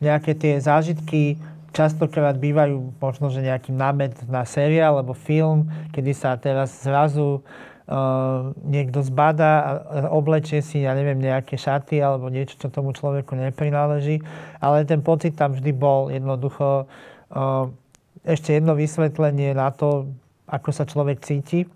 [0.00, 1.36] nejaké tie zážitky
[1.74, 8.54] častokrát bývajú možno, že nejaký námet na seriál alebo film, kedy sa teraz zrazu uh,
[8.62, 9.68] niekto zbada a
[10.14, 14.22] oblečie si, ja neviem, nejaké šaty alebo niečo, čo tomu človeku neprináleží.
[14.62, 16.86] Ale ten pocit tam vždy bol jednoducho.
[17.34, 17.74] Uh,
[18.22, 20.08] ešte jedno vysvetlenie na to,
[20.48, 21.68] ako sa človek cíti,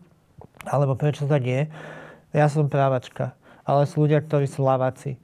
[0.64, 1.68] alebo prečo tak je.
[2.32, 5.18] Ja som právačka, ale sú ľudia, ktorí sú lavaci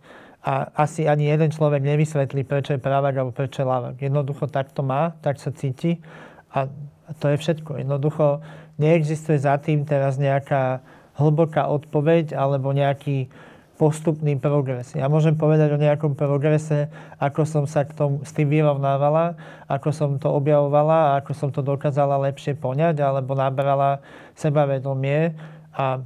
[0.45, 3.97] a asi ani jeden človek nevysvetlí, prečo je pravák alebo prečo je ľavák.
[3.97, 6.05] Jednoducho tak to má, tak sa cíti
[6.53, 6.69] a
[7.17, 7.81] to je všetko.
[7.81, 8.45] Jednoducho
[8.77, 10.85] neexistuje za tým teraz nejaká
[11.17, 13.33] hlboká odpoveď alebo nejaký
[13.75, 14.95] postupný progres.
[14.95, 19.35] Ja môžem povedať o nejakom progrese, ako som sa k tomu, s tým vyrovnávala,
[19.67, 23.99] ako som to objavovala a ako som to dokázala lepšie poňať alebo nabrala
[24.39, 25.35] sebavedomie
[25.75, 26.05] a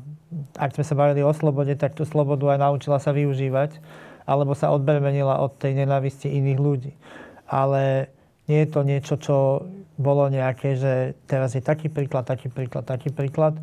[0.57, 3.81] ak sme sa bavili o slobode, tak tú slobodu aj naučila sa využívať
[4.29, 6.93] alebo sa odbremenila od tej nenávisti iných ľudí.
[7.49, 8.13] Ale
[8.45, 9.65] nie je to niečo, čo
[9.97, 13.57] bolo nejaké, že teraz je taký príklad, taký príklad, taký príklad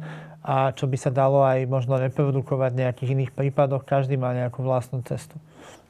[0.46, 3.86] a čo by sa dalo aj možno reprodukovať v nejakých iných prípadoch.
[3.86, 5.38] Každý má nejakú vlastnú cestu.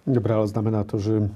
[0.05, 1.27] Dobre, ale znamená to, že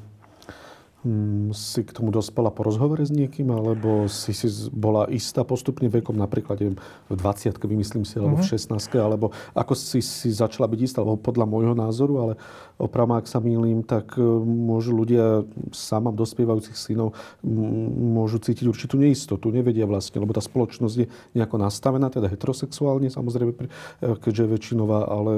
[1.55, 6.11] si k tomu dospela po rozhovore s niekým, alebo si si bola istá postupne vekom,
[6.11, 8.99] napríklad neviem, v 20 vymyslím si, alebo v 16 mhm.
[8.99, 12.33] alebo ako si si začala byť istá, alebo podľa môjho názoru, ale
[12.75, 17.15] opravdu, ak sa mýlim, tak e, môžu ľudia, sám mám dospievajúcich synov,
[17.47, 23.55] môžu cítiť určitú neistotu, nevedia vlastne, lebo tá spoločnosť je nejako nastavená, teda heterosexuálne, samozrejme,
[23.55, 23.71] e,
[24.19, 25.31] keďže je väčšinová, ale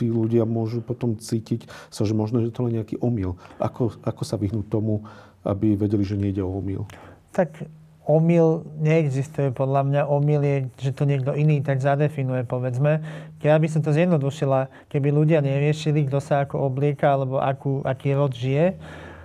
[0.00, 3.36] tí ľudia môžu potom cítiť sa, že možno, že to len nejaký omyl.
[3.60, 5.04] Ako, ako sa vyhnúť tomu,
[5.44, 6.88] aby vedeli, že nejde o omyl?
[7.36, 7.68] Tak
[8.08, 9.52] omyl neexistuje.
[9.52, 13.04] Podľa mňa omyl je, že to niekto iný tak zadefinuje, povedzme.
[13.44, 18.16] Ja by som to zjednodušila, keby ľudia neriešili, kto sa ako oblieka alebo akú, aký
[18.16, 18.74] rod žije,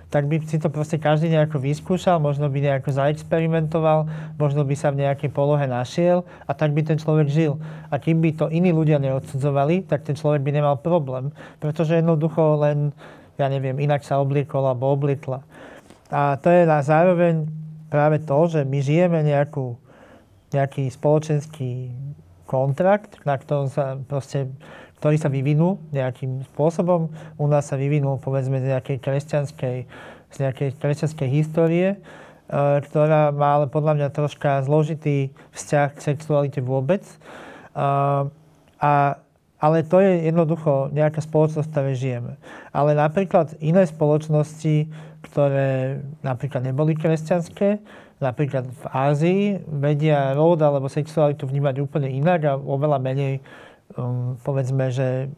[0.06, 4.06] tak by si to proste každý nejako vyskúšal, možno by nejako zaexperimentoval,
[4.38, 7.58] možno by sa v nejakej polohe našiel a tak by ten človek žil.
[7.90, 12.62] A kým by to iní ľudia neodsudzovali, tak ten človek by nemal problém, pretože jednoducho
[12.62, 12.94] len,
[13.34, 15.42] ja neviem, inak sa obliekol alebo obliekla.
[16.14, 17.50] A to je na zároveň
[17.90, 19.74] práve to, že my žijeme nejakú,
[20.54, 21.90] nejaký spoločenský
[22.46, 24.46] kontrakt, na ktorom sa proste
[25.00, 27.12] ktorý sa vyvinul nejakým spôsobom.
[27.36, 29.76] U nás sa vyvinul povedzme z nejakej kresťanskej,
[30.32, 31.98] z nejakej kresťanskej histórie, e,
[32.80, 37.04] ktorá má ale podľa mňa troška zložitý vzťah k sexualite vôbec.
[37.04, 37.16] E,
[38.80, 38.92] a,
[39.56, 42.32] ale to je jednoducho nejaká spoločnosť, v ktorej žijeme.
[42.72, 44.88] Ale napríklad iné spoločnosti,
[45.24, 47.80] ktoré napríklad neboli kresťanské,
[48.20, 53.44] napríklad v Ázii, vedia rod alebo sexualitu vnímať úplne inak a oveľa menej
[53.94, 55.30] um, povedzme, že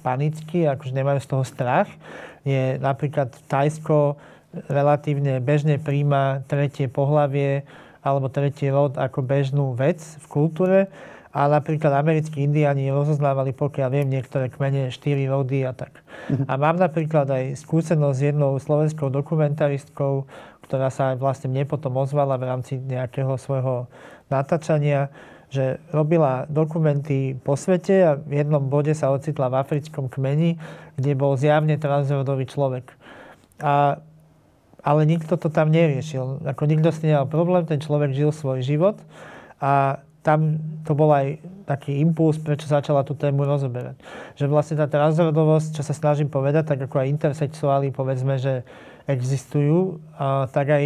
[0.00, 1.90] panicky, akože nemajú z toho strach.
[2.46, 4.16] Je napríklad Tajsko
[4.72, 7.68] relatívne bežne príjma tretie pohlavie
[8.00, 10.80] alebo tretí rod ako bežnú vec v kultúre.
[11.36, 16.00] A napríklad americkí indiani rozoznávali, pokiaľ viem, niektoré kmene štyri rody a tak.
[16.32, 16.48] Uh-huh.
[16.48, 20.24] A mám napríklad aj skúsenosť s jednou slovenskou dokumentaristkou,
[20.64, 23.84] ktorá sa vlastne mne potom ozvala v rámci nejakého svojho
[24.32, 25.12] natáčania,
[25.50, 30.58] že robila dokumenty po svete a v jednom bode sa ocitla v africkom kmeni,
[30.98, 32.90] kde bol zjavne transrodový človek.
[33.62, 34.02] A,
[34.82, 36.42] ale nikto to tam neriešil.
[36.44, 38.98] Ako nikto s nemal problém, ten človek žil svoj život
[39.62, 41.38] a tam to bol aj
[41.70, 43.94] taký impuls, prečo začala tú tému rozoberať.
[44.34, 48.66] Že vlastne tá transrodovosť, čo sa snažím povedať, tak ako aj intersexuáli, povedzme, že
[49.06, 50.84] existujú, a tak aj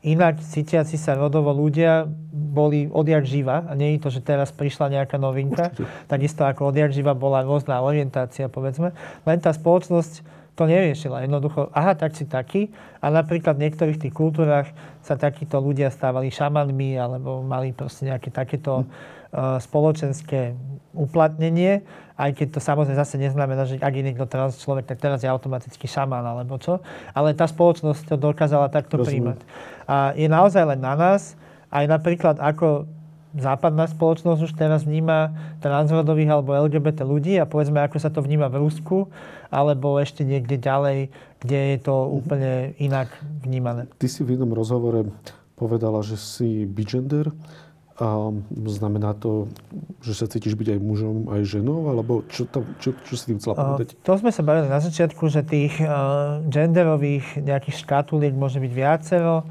[0.00, 4.90] inak cítiaci sa rodovo ľudia boli odjak živa, a nie je to, že teraz prišla
[4.90, 5.86] nejaká novinka, Určite.
[6.10, 8.96] takisto ako odjak živa bola rôzna orientácia, povedzme,
[9.28, 11.24] len tá spoločnosť to neriešila.
[11.24, 12.68] Jednoducho, aha, tak si taký.
[13.00, 14.68] A napríklad v niektorých tých kultúrach
[15.00, 18.86] sa takíto ľudia stávali šamanmi alebo mali proste nejaké takéto hm.
[19.36, 20.58] Spoločenské
[20.90, 21.86] uplatnenie,
[22.18, 25.30] aj keď to samozrejme zase neznamená, že ak je niekto trans človek, tak teraz je
[25.30, 26.82] automaticky šamán alebo čo.
[27.14, 29.38] Ale tá spoločnosť to dokázala takto Rozumiem.
[29.38, 29.38] príjmať.
[29.88, 31.38] A je naozaj len na nás,
[31.70, 32.90] aj napríklad ako
[33.38, 35.30] západná spoločnosť už teraz vníma
[35.62, 39.06] transrodových alebo LGBT ľudí a povedzme, ako sa to vníma v Rusku,
[39.54, 42.08] alebo ešte niekde ďalej, kde je to mhm.
[42.10, 42.52] úplne
[42.82, 43.08] inak
[43.46, 43.86] vnímané.
[44.02, 45.06] Ty si v jednom rozhovore
[45.54, 47.30] povedala, že si bigender.
[48.00, 48.32] A
[48.64, 49.52] znamená to,
[50.00, 51.92] že sa cítiš byť aj mužom, aj ženou?
[51.92, 53.92] Alebo čo, to, čo, čo si tým chcela povedať?
[53.92, 58.72] Uh, to sme sa bavili na začiatku, že tých uh, genderových nejakých škatuliek môže byť
[58.72, 59.44] viacero.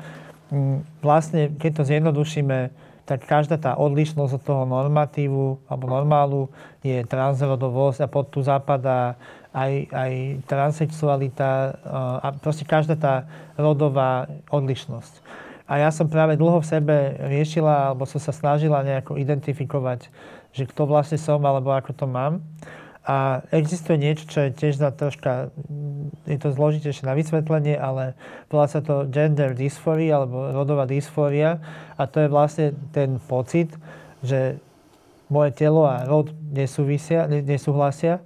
[0.49, 6.41] Um, vlastne, keď to zjednodušíme, tak každá tá odlišnosť od toho normatívu alebo normálu
[6.85, 9.17] je transrodovosť a pod tu zapadá
[9.49, 10.11] aj, aj
[10.45, 11.73] transsexualita
[12.21, 13.15] a proste každá tá
[13.57, 15.25] rodová odlišnosť.
[15.69, 16.95] A ja som práve dlho v sebe
[17.29, 20.09] riešila, alebo som sa snažila nejako identifikovať,
[20.49, 22.41] že kto vlastne som, alebo ako to mám.
[23.05, 25.53] A existuje niečo, čo je tiež na troška,
[26.25, 28.17] je to zložitejšie na vysvetlenie, ale
[28.49, 31.61] volá sa to gender dysphoria alebo rodová dysfória.
[31.97, 33.73] A to je vlastne ten pocit,
[34.25, 34.61] že
[35.29, 38.21] moje telo a rod nesúvisia, nesúhlasia.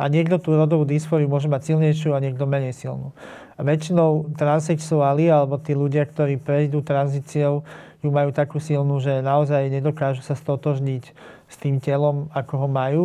[0.00, 3.12] A niekto tú rodovú dysfóriu môže mať silnejšiu a niekto menej silnú.
[3.60, 7.62] Väčšinou transexuáli alebo tí ľudia, ktorí prejdú tranzíciou,
[8.00, 11.04] ju majú takú silnú, že naozaj nedokážu sa stotožniť
[11.48, 13.04] s tým telom, ako ho majú.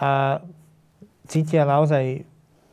[0.00, 0.40] A
[1.28, 2.24] cítia naozaj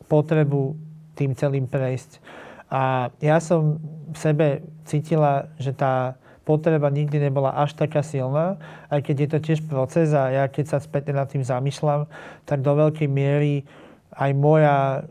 [0.08, 0.74] potrebu
[1.12, 2.24] tým celým prejsť.
[2.72, 3.80] A ja som
[4.12, 4.46] v sebe
[4.88, 6.16] cítila, že tá
[6.48, 8.56] potreba nikdy nebola až taká silná,
[8.88, 12.08] aj keď je to tiež proces a ja keď sa späť nad tým zamýšľam,
[12.48, 13.68] tak do veľkej miery
[14.16, 15.04] aj moja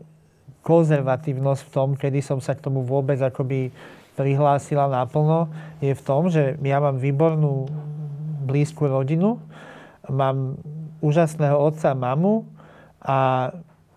[0.68, 3.72] konzervatívnosť v tom, kedy som sa k tomu vôbec akoby
[4.20, 5.48] prihlásila naplno,
[5.80, 7.64] je v tom, že ja mám výbornú
[8.44, 9.40] blízku rodinu,
[10.12, 10.60] mám
[11.00, 12.44] úžasného otca mamu,
[12.98, 13.50] a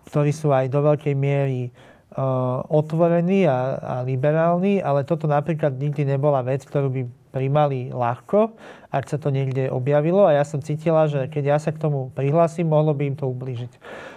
[0.08, 6.06] ktorí sú aj do veľkej miery uh, otvorení a, a liberálni, ale toto napríklad nikdy
[6.06, 7.02] nebola vec, ktorú by
[7.32, 8.52] primali ľahko,
[8.92, 12.12] ak sa to niekde objavilo a ja som cítila, že keď ja sa k tomu
[12.12, 13.72] prihlásim, mohlo by im to ublížiť.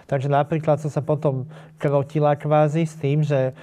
[0.06, 1.50] Takže napríklad som sa potom
[1.82, 3.58] krotila kvázi s tým, že,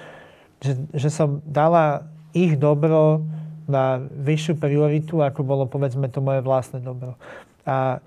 [0.59, 3.23] že, že som dala ich dobro
[3.71, 7.15] na vyššiu prioritu, ako bolo povedzme to moje vlastné dobro.
[7.63, 8.03] A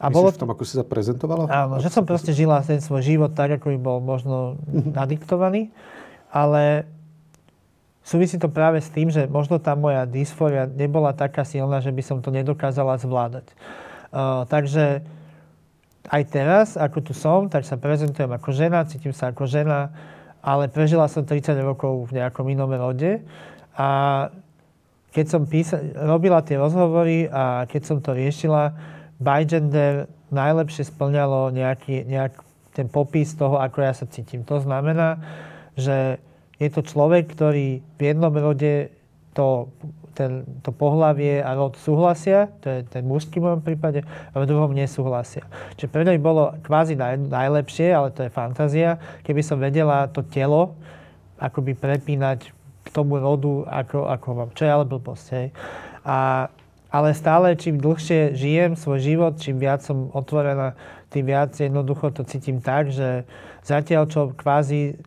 [0.00, 0.28] a Myslíš bolo...
[0.32, 1.44] v tom, ako si sa prezentovala?
[1.52, 4.96] Áno, že som proste žila ten svoj život tak, ako by bol možno mhm.
[4.96, 5.68] nadiktovaný,
[6.32, 6.88] ale
[8.00, 12.00] súvisí to práve s tým, že možno tá moja dysfória nebola taká silná, že by
[12.00, 13.52] som to nedokázala zvládať.
[14.12, 15.04] Uh, takže
[16.10, 19.94] aj teraz, ako tu som, tak sa prezentujem ako žena, cítim sa ako žena,
[20.42, 23.22] ale prežila som 30 rokov v nejakom inom rode
[23.78, 23.88] a
[25.12, 28.74] keď som písa- robila tie rozhovory a keď som to riešila,
[29.22, 32.34] Bygender najlepšie splňalo nejaký, nejak
[32.72, 34.42] ten popis toho, ako ja sa cítim.
[34.48, 35.20] To znamená,
[35.76, 36.18] že
[36.56, 38.90] je to človek, ktorý v jednom rode
[39.32, 39.72] to,
[40.12, 44.44] ten, to pohlavie a rod súhlasia, to je ten mužský v mojom prípade, a v
[44.44, 45.44] druhom nesúhlasia.
[45.76, 50.08] Čiže pre mňa by bolo kvázi naj, najlepšie, ale to je fantázia, keby som vedela
[50.12, 50.76] to telo
[51.40, 52.52] akoby prepínať
[52.82, 54.50] k tomu rodu, ako, ako mám.
[54.54, 55.48] Čo je ale blbosť, hej.
[56.06, 56.46] A
[56.92, 60.76] ale stále, čím dlhšie žijem svoj život, čím viac som otvorená,
[61.08, 63.24] tým viac jednoducho to cítim tak, že
[63.64, 65.00] zatiaľ, čo kvázi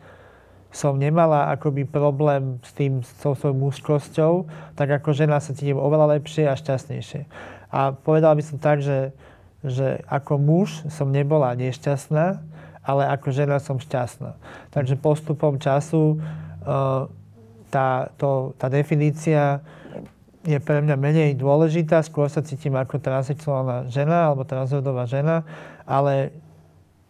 [0.76, 4.34] som nemala akoby problém s tým, s tou svojou mužskosťou,
[4.76, 7.24] tak ako žena sa cítim oveľa lepšie a šťastnejšie.
[7.72, 9.16] A povedala by som tak, že,
[9.64, 12.44] že ako muž som nebola nešťastná,
[12.84, 14.36] ale ako žena som šťastná.
[14.76, 17.08] Takže postupom času uh,
[17.72, 19.64] tá, to, tá definícia
[20.46, 25.42] je pre mňa menej dôležitá, skôr sa cítim ako transsexuálna žena alebo transrodová žena,
[25.88, 26.36] ale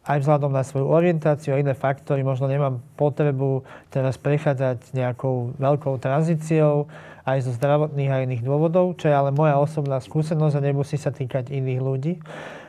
[0.06, 5.98] aj vzhľadom na svoju orientáciu a iné faktory možno nemám potrebu teraz prechádzať nejakou veľkou
[5.98, 6.86] tranzíciou
[7.26, 11.10] aj zo zdravotných a iných dôvodov, čo je ale moja osobná skúsenosť a nemusí sa
[11.10, 12.14] týkať iných ľudí.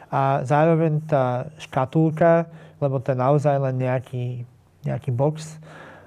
[0.08, 2.48] A zároveň tá škatulka,
[2.80, 4.48] lebo to je naozaj len nejaký,
[4.88, 5.60] nejaký box,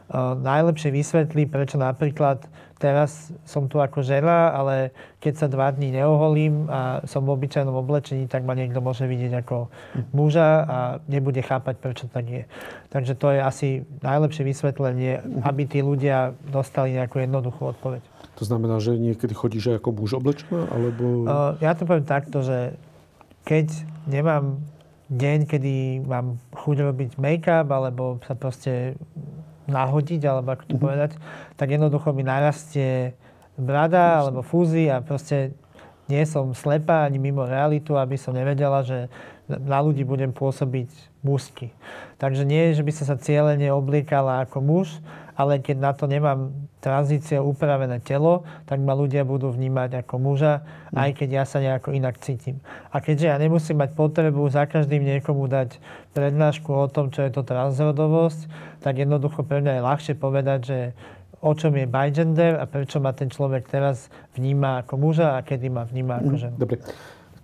[0.09, 2.41] uh, najlepšie vysvetlí, prečo napríklad
[2.79, 7.75] teraz som tu ako žena, ale keď sa dva dní neoholím a som v obyčajnom
[7.75, 9.67] oblečení, tak ma niekto môže vidieť ako
[10.15, 10.77] muža a
[11.11, 12.43] nebude chápať, prečo tak je.
[12.87, 13.67] Takže to je asi
[13.99, 18.01] najlepšie vysvetlenie, aby tí ľudia dostali nejakú jednoduchú odpoveď.
[18.39, 20.71] To znamená, že niekedy chodíš aj ako muž oblečená?
[20.71, 21.27] Alebo...
[21.59, 22.79] Ja to poviem takto, že
[23.43, 23.67] keď
[24.07, 24.63] nemám
[25.11, 28.95] deň, kedy mám chuť robiť make-up, alebo sa proste
[29.69, 31.11] nahodiť, alebo ako to povedať,
[31.55, 33.13] tak jednoducho mi narastie
[33.59, 35.53] brada alebo fúzy a proste
[36.09, 39.07] nie som slepá ani mimo realitu, aby som nevedela, že
[39.45, 40.89] na ľudí budem pôsobiť
[41.21, 41.73] mužsky.
[42.17, 44.87] Takže nie, že by som sa cieľene obliekala ako muž,
[45.37, 50.63] ale keď na to nemám tranzíciou upravené telo, tak ma ľudia budú vnímať ako muža,
[50.95, 52.63] aj keď ja sa nejako inak cítim.
[52.95, 55.75] A keďže ja nemusím mať potrebu za každým niekomu dať
[56.15, 58.47] prednášku o tom, čo je to transrodovosť,
[58.79, 60.79] tak jednoducho pre mňa je ľahšie povedať, že
[61.39, 65.71] o čom je bigender a prečo ma ten človek teraz vníma ako muža a kedy
[65.71, 66.55] ma vníma ako mhm, ženu.
[66.59, 66.79] Dobre.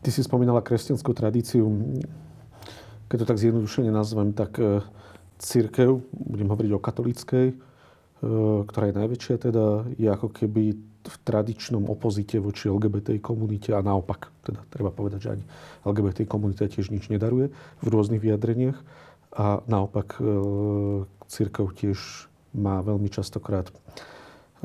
[0.03, 1.65] Ty si spomínala kresťanskú tradíciu.
[3.09, 4.85] Keď to tak zjednodušene nazvem, tak e,
[5.41, 7.47] církev, budem hovoriť o katolíckej,
[8.23, 9.65] ktorá je najväčšia teda,
[9.99, 14.33] je ako keby v tradičnom opozite voči LGBT komunite a naopak.
[14.41, 15.45] Teda treba povedať, že ani
[15.85, 18.77] LGBT komunita tiež nič nedaruje v rôznych vyjadreniach
[19.37, 20.21] a naopak e,
[21.29, 23.73] církev tiež má veľmi častokrát e,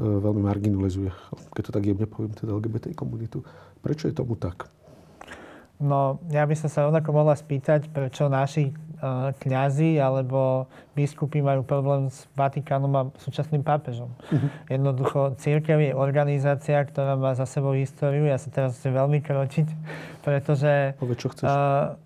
[0.00, 1.12] veľmi marginalizuje,
[1.52, 3.44] keď to tak jemne poviem, teda LGBT komunitu.
[3.84, 4.72] Prečo je tomu tak?
[5.80, 8.68] No, ja by som sa rovnako mohla spýtať, prečo naši
[9.40, 14.12] kňazi alebo biskupy majú problém s Vatikánom a súčasným pápežom.
[14.12, 14.48] Uh-huh.
[14.68, 18.28] Jednoducho, církev je organizácia, ktorá má za sebou históriu.
[18.28, 19.68] Ja sa teraz chcem veľmi kročiť,
[20.20, 20.94] pretože...
[21.00, 21.48] Povedz, čo chceš.
[21.48, 21.96] Uh,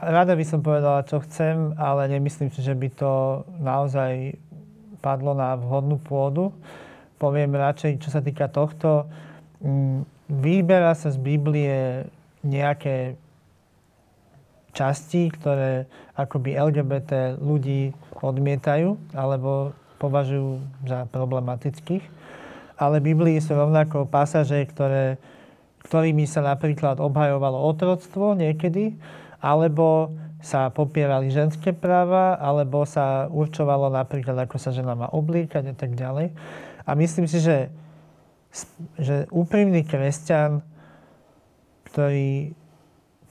[0.00, 4.36] rada by som povedala, čo chcem, ale nemyslím si, že by to naozaj
[5.04, 6.56] padlo na vhodnú pôdu.
[7.20, 9.08] Poviem radšej, čo sa týka tohto.
[9.60, 12.08] Um, vyberá sa z Biblie
[12.40, 13.20] nejaké
[14.76, 22.04] časti, ktoré akoby LGBT ľudí odmietajú alebo považujú za problematických.
[22.76, 25.16] Ale v Biblii sú rovnako pasaže, ktoré,
[25.88, 28.92] ktorými sa napríklad obhajovalo otroctvo niekedy,
[29.40, 30.12] alebo
[30.44, 35.96] sa popierali ženské práva, alebo sa určovalo napríklad, ako sa žena má oblíkať a tak
[35.96, 36.36] ďalej.
[36.84, 37.72] A myslím si, že
[38.96, 40.64] že úprimný kresťan,
[41.92, 42.56] ktorý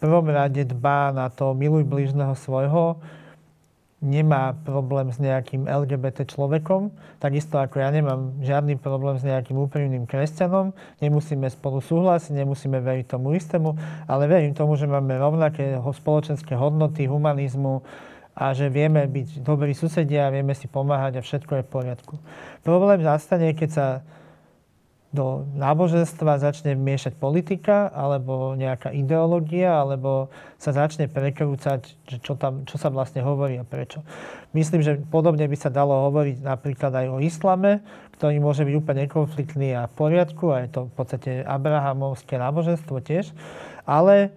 [0.06, 3.01] prvom rade dbá na to miluj blížneho svojho,
[4.06, 10.06] nemá problém s nejakým LGBT človekom, takisto ako ja nemám žiadny problém s nejakým úprimným
[10.06, 10.78] kresťanom.
[11.01, 13.74] Nemusíme spolu súhlasiť, nemusíme veriť tomu istému,
[14.06, 17.82] ale verím tomu, že máme rovnaké spoločenské hodnoty, humanizmu
[18.38, 22.14] a že vieme byť dobrí susedia, vieme si pomáhať a všetko je v poriadku.
[22.62, 23.88] Problém zastane, keď sa
[25.16, 30.28] do náboženstva začne miešať politika alebo nejaká ideológia, alebo
[30.59, 34.03] sa začne prekrúcať, že čo, tam, čo sa vlastne hovorí a prečo.
[34.51, 37.80] Myslím, že podobne by sa dalo hovoriť napríklad aj o islame,
[38.20, 42.99] ktorý môže byť úplne nekonfliktný a v poriadku, a je to v podstate abrahamovské náboženstvo
[42.99, 43.32] tiež,
[43.88, 44.36] ale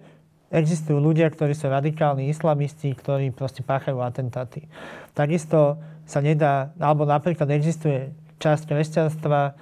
[0.49, 4.65] existujú ľudia, ktorí sú radikálni islamisti, ktorí proste páchajú atentáty.
[5.13, 5.77] Takisto
[6.09, 8.09] sa nedá, alebo napríklad existuje
[8.41, 9.53] časť kresťanstva,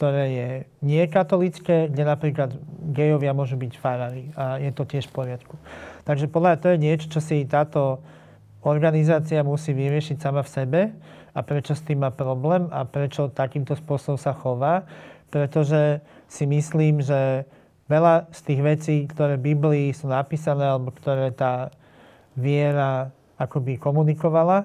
[0.00, 0.48] ktoré je
[0.80, 2.56] nie katolické, kde napríklad
[2.96, 5.60] gejovia môžu byť farári a je to tiež v poriadku.
[6.08, 8.00] Takže podľa to je niečo, čo si táto
[8.64, 10.80] organizácia musí vyriešiť sama v sebe
[11.36, 14.88] a prečo s tým má problém a prečo takýmto spôsobom sa chová.
[15.28, 16.00] Pretože
[16.32, 17.44] si myslím, že
[17.84, 21.68] veľa z tých vecí, ktoré v Biblii sú napísané alebo ktoré tá
[22.40, 24.64] viera akoby komunikovala,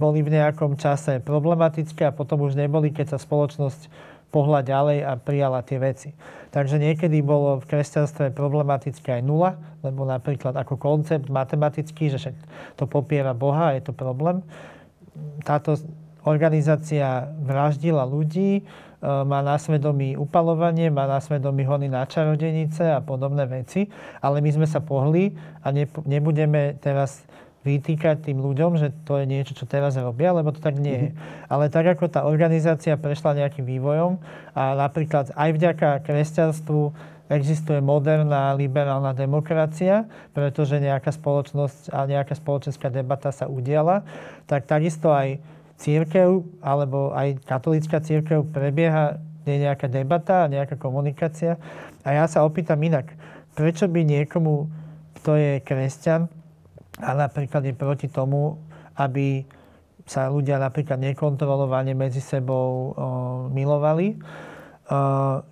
[0.00, 5.12] boli v nejakom čase problematické a potom už neboli, keď sa spoločnosť pohľa ďalej a
[5.20, 6.10] prijala tie veci.
[6.52, 12.36] Takže niekedy bolo v kresťanstve problematické aj nula, lebo napríklad ako koncept matematický, že však
[12.80, 14.40] to popiera Boha, je to problém.
[15.44, 15.76] Táto
[16.24, 18.62] organizácia vraždila ľudí, e,
[19.04, 23.90] má na svedomí upalovanie, má na svedomí hony na čarodenice a podobné veci,
[24.24, 25.68] ale my sme sa pohli a
[26.08, 27.24] nebudeme teraz
[27.62, 31.08] vytýkať tým ľuďom, že to je niečo, čo teraz robia, lebo to tak nie je.
[31.14, 31.46] Mm-hmm.
[31.46, 34.18] Ale tak ako tá organizácia prešla nejakým vývojom
[34.58, 36.90] a napríklad aj vďaka kresťanstvu
[37.30, 40.04] existuje moderná liberálna demokracia,
[40.36, 44.04] pretože nejaká spoločnosť a nejaká spoločenská debata sa udiala,
[44.44, 45.40] tak takisto aj
[45.80, 51.58] církev alebo aj katolícka církev prebieha je nejaká debata, nejaká komunikácia.
[52.06, 53.10] A ja sa opýtam inak,
[53.54, 54.70] prečo by niekomu,
[55.22, 56.30] kto je kresťan,
[57.02, 58.62] a napríklad je proti tomu,
[58.94, 59.42] aby
[60.06, 62.82] sa ľudia napríklad nekontrolovane medzi sebou o,
[63.50, 64.14] milovali.
[64.14, 64.20] O,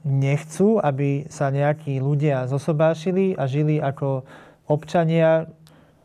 [0.07, 4.23] nechcú, aby sa nejakí ľudia zosobášili a žili ako
[4.71, 5.51] občania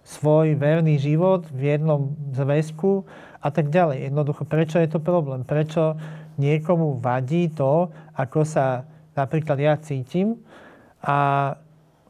[0.05, 3.05] svoj verný život v jednom zväzku
[3.41, 4.09] a tak ďalej.
[4.09, 5.41] Jednoducho, prečo je to problém?
[5.41, 5.97] Prečo
[6.37, 8.85] niekomu vadí to, ako sa
[9.17, 10.37] napríklad ja cítim
[11.01, 11.53] a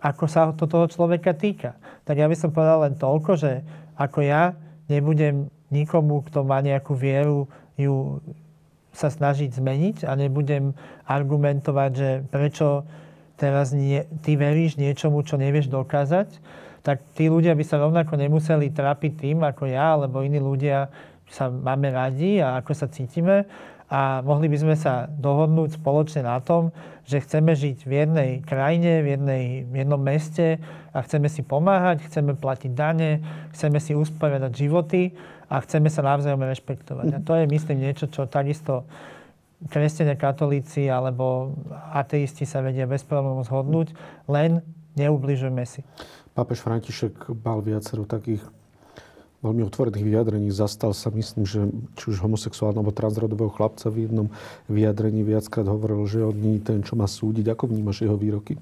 [0.05, 1.73] ako sa to toho človeka týka
[2.05, 3.65] tak ja by som povedal len toľko, že
[3.97, 4.53] ako ja
[4.85, 8.21] nebudem nikomu, kto má nejakú vieru, ju
[8.95, 10.71] sa snažiť zmeniť a nebudem
[11.09, 12.87] argumentovať, že prečo
[13.35, 16.39] teraz nie, ty veríš niečomu, čo nevieš dokázať,
[16.85, 20.87] tak tí ľudia by sa rovnako nemuseli trápiť tým, ako ja, alebo iní ľudia
[21.27, 23.49] sa máme radi a ako sa cítime.
[23.95, 26.75] A mohli by sme sa dohodnúť spoločne na tom,
[27.07, 30.59] že chceme žiť v jednej krajine, v, jednej, v jednom meste
[30.91, 33.23] a chceme si pomáhať, chceme platiť dane,
[33.55, 35.15] chceme si usporiadať životy
[35.47, 37.07] a chceme sa navzájom rešpektovať.
[37.15, 38.83] A to je, myslím, niečo, čo takisto
[39.71, 41.55] kresťania, katolíci alebo
[41.95, 43.95] ateisti sa vedia bez problémov zhodnúť,
[44.27, 44.59] len
[44.99, 45.87] neubližujme si.
[46.35, 48.43] Pápež František mal viacero takých
[49.45, 50.49] veľmi otvorených vyjadrení.
[50.49, 54.27] Zastal sa, myslím, že či už homosexuálneho alebo transrodového chlapca v jednom
[54.65, 57.53] vyjadrení viackrát hovoril, že on nie ten, čo má súdiť.
[57.53, 58.57] Ako vnímaš jeho výroky?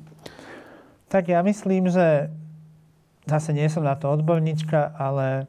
[1.08, 2.28] Tak ja myslím, že
[3.24, 5.48] zase nie som na to odborníčka, ale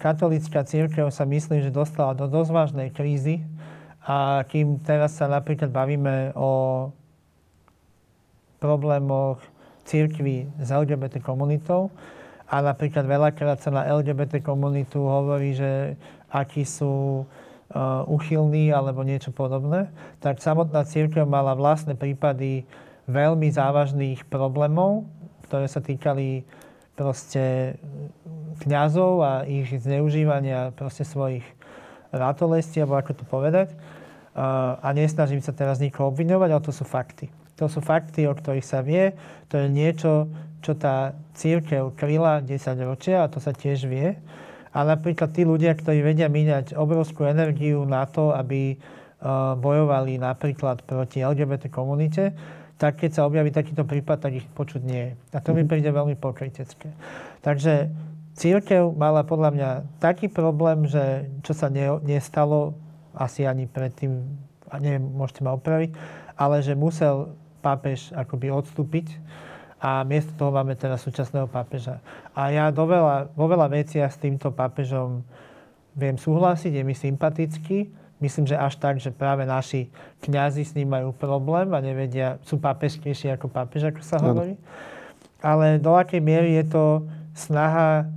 [0.00, 3.44] katolická církev sa myslím, že dostala do dosť vážnej krízy
[4.02, 6.90] a kým teraz sa napríklad bavíme o
[8.58, 9.38] problémoch
[9.84, 11.92] církvy s LGBT komunitou
[12.54, 15.98] a napríklad veľakrát sa na LGBT komunitu hovorí, že
[16.30, 19.90] akí sú uh, uchylní alebo niečo podobné,
[20.22, 22.62] tak samotná církev mala vlastné prípady
[23.10, 25.02] veľmi závažných problémov,
[25.50, 26.46] ktoré sa týkali
[26.94, 27.74] proste
[28.62, 31.42] kňazov a ich zneužívania proste svojich
[32.14, 33.74] ratolestí, alebo ako to povedať.
[34.78, 37.30] A nesnažím sa teraz nikoho obviňovať, ale to sú fakty.
[37.58, 39.14] To sú fakty, o ktorých sa vie.
[39.50, 40.30] To je niečo,
[40.64, 42.56] čo tá církev kryla 10
[42.88, 44.16] ročia a to sa tiež vie.
[44.74, 48.80] A napríklad tí ľudia, ktorí vedia míňať obrovskú energiu na to, aby
[49.60, 52.32] bojovali napríklad proti LGBT komunite,
[52.76, 55.14] tak keď sa objaví takýto prípad, tak ich počuť nie.
[55.32, 55.70] A to mi mhm.
[55.70, 56.90] príde veľmi pokrytecké.
[57.40, 57.92] Takže
[58.34, 59.70] církev mala podľa mňa
[60.02, 62.74] taký problém, že čo sa ne, nestalo
[63.14, 64.26] asi ani predtým,
[64.68, 65.94] a neviem, môžete ma opraviť,
[66.34, 69.06] ale že musel pápež akoby odstúpiť
[69.84, 72.00] a miesto toho máme teraz súčasného pápeža.
[72.32, 75.20] A ja do veľa, vo veľa veciach s týmto pápežom
[75.92, 77.92] viem súhlasiť, je mi sympatický.
[78.16, 79.92] Myslím, že až tak, že práve naši
[80.24, 84.56] kňazi s ním majú problém a nevedia, sú pápežskejší ako pápež, ako sa hovorí.
[85.44, 86.84] Ale do akej miery je to
[87.36, 88.08] snaha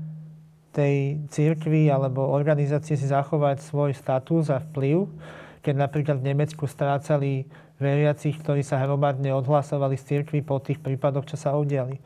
[0.71, 5.11] tej církvy alebo organizácie si zachovať svoj status a vplyv,
[5.59, 7.43] keď napríklad v Nemecku strácali
[7.77, 12.01] veriacich, ktorí sa hromadne odhlasovali z církvy po tých prípadoch, čo sa udiali.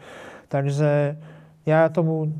[0.51, 1.15] Takže
[1.63, 2.31] ja tomu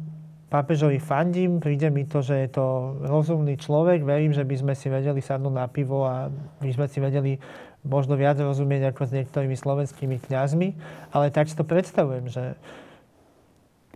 [0.51, 2.65] pápežovi fandím, príde mi to, že je to
[3.07, 6.27] rozumný človek, verím, že by sme si vedeli sadnúť na pivo a
[6.59, 7.39] by sme si vedeli
[7.87, 10.75] možno viac rozumieť ako s niektorými slovenskými kňazmi,
[11.15, 12.59] ale tak si to predstavujem, že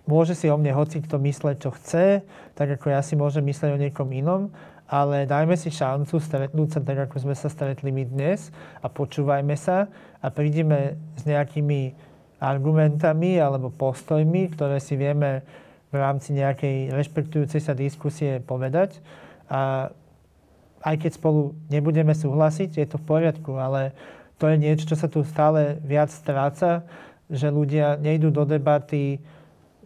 [0.08, 2.24] môže si o mne hoci kto mysleť, čo chce,
[2.56, 4.50] tak ako ja si môžem mysleť o niekom inom,
[4.86, 9.58] ale dajme si šancu stretnúť sa tak, ako sme sa stretli my dnes a počúvajme
[9.58, 9.90] sa
[10.22, 11.98] a prídeme s nejakými
[12.38, 15.42] argumentami alebo postojmi, ktoré si vieme
[15.90, 19.02] v rámci nejakej rešpektujúcej sa diskusie povedať.
[19.50, 19.90] A
[20.86, 23.96] aj keď spolu nebudeme súhlasiť, je to v poriadku, ale
[24.38, 26.86] to je niečo, čo sa tu stále viac stráca,
[27.26, 29.18] že ľudia nejdú do debaty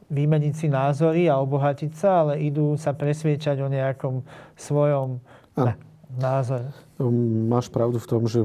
[0.10, 4.26] vymeniť si názory a obohatiť sa, ale idú sa presviečať o nejakom
[4.58, 5.22] svojom
[5.56, 5.78] a.
[6.18, 6.74] názore.
[6.98, 8.44] Um, máš pravdu v tom, že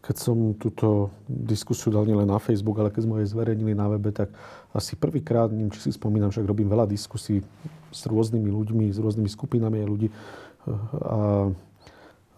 [0.00, 4.10] keď som túto diskusiu dal nielen na Facebook, ale keď sme jej zverejnili na webe,
[4.10, 4.32] tak
[4.74, 7.44] asi prvýkrát, neviem, či si spomínam, však robím veľa diskusí
[7.92, 10.08] s rôznymi ľuďmi, s rôznymi skupinami ľudí
[11.00, 11.48] a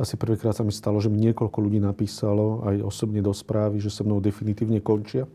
[0.01, 3.93] asi prvýkrát sa mi stalo, že mi niekoľko ľudí napísalo aj osobne do správy, že
[3.93, 5.29] so mnou definitívne končia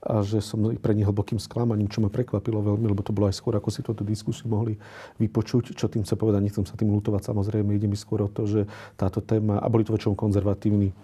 [0.00, 3.36] a že som pre nich hlbokým sklamaním, čo ma prekvapilo veľmi, lebo to bolo aj
[3.36, 4.80] skôr, ako si túto diskusiu mohli
[5.20, 5.76] vypočuť.
[5.76, 8.64] Čo tým chce povedať, nechcem sa tým lutovať, samozrejme, ide mi skôr o to, že
[8.96, 10.96] táto téma, a boli to väčšinou konzervatívni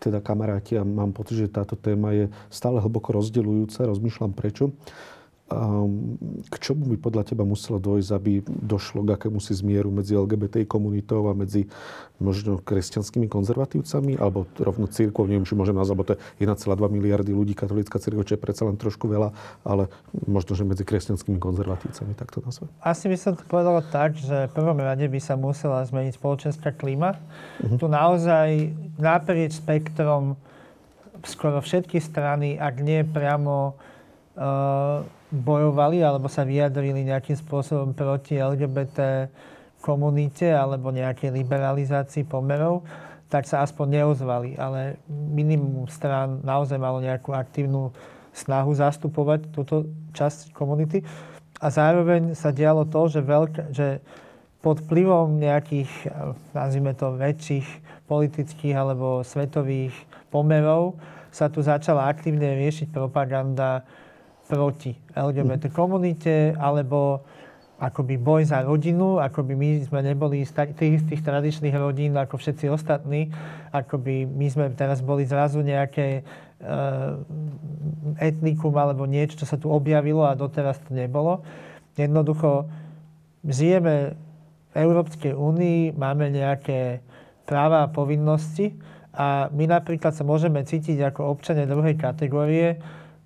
[0.00, 4.72] teda kamaráti a mám pocit, že táto téma je stále hlboko rozdeľujúca, rozmýšľam prečo.
[6.46, 10.62] K čomu by podľa teba muselo dojsť, aby došlo k akému si zmieru medzi LGBT
[10.62, 11.66] komunitou a medzi
[12.22, 17.34] možno kresťanskými konzervatívcami, alebo rovno církvou, neviem, či môžem nazvať, lebo to je 1,2 miliardy
[17.34, 19.34] ľudí, katolická církev, čo je predsa len trošku veľa,
[19.66, 22.70] ale možno, že medzi kresťanskými konzervatívcami, tak to nazvem.
[22.86, 26.78] Asi by som to povedal tak, že v prvom rade by sa musela zmeniť spoločenská
[26.78, 27.18] klíma.
[27.18, 27.74] Uh-huh.
[27.74, 28.70] Tu naozaj
[29.02, 30.38] naprieč spektrom
[31.26, 33.74] skoro všetky strany, ak nie priamo
[34.38, 39.30] uh, bojovali alebo sa vyjadrili nejakým spôsobom proti LGBT
[39.80, 42.84] komunite alebo nejakej liberalizácii pomerov,
[43.30, 44.58] tak sa aspoň neozvali.
[44.58, 47.94] Ale minimum strán naozaj malo nejakú aktívnu
[48.34, 51.02] snahu zastupovať túto časť komunity.
[51.62, 54.02] A zároveň sa dialo to, že, veľká, že
[54.60, 55.90] pod vplyvom nejakých,
[56.52, 57.66] nazvime to, väčších
[58.10, 59.94] politických alebo svetových
[60.28, 60.98] pomerov
[61.30, 63.86] sa tu začala aktívne riešiť propaganda
[64.50, 67.22] proti LGBT komunite alebo
[67.80, 72.68] akoby boj za rodinu, akoby my sme neboli z tých istých tradičných rodín ako všetci
[72.68, 73.32] ostatní,
[73.72, 76.20] akoby my sme teraz boli zrazu nejaké
[76.60, 77.16] uh,
[78.20, 81.40] etnikum alebo niečo, čo sa tu objavilo a doteraz to nebolo.
[81.96, 82.68] Jednoducho
[83.48, 84.12] žijeme
[84.70, 87.00] v Európskej únii, máme nejaké
[87.48, 88.76] práva a povinnosti
[89.16, 92.76] a my napríklad sa môžeme cítiť ako občania druhej kategórie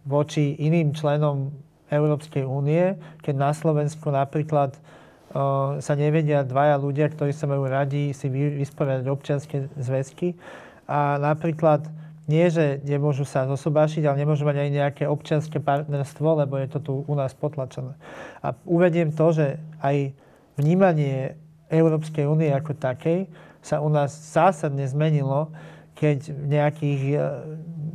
[0.04, 1.52] voči iným členom
[1.88, 8.12] Európskej únie, keď na Slovensku napríklad uh, sa nevedia dvaja ľudia, ktorí sa majú radi
[8.16, 10.36] si vysporiadať občianske zväzky
[10.84, 11.88] a napríklad
[12.24, 16.78] nie, že nemôžu sa zosobášiť, ale nemôžu mať aj nejaké občianske partnerstvo, lebo je to
[16.80, 17.92] tu u nás potlačené.
[18.40, 20.16] A uvediem to, že aj
[20.56, 21.36] vnímanie
[21.68, 23.28] Európskej únie ako takej
[23.60, 25.52] sa u nás zásadne zmenilo,
[25.96, 27.20] keď v nejakých uh,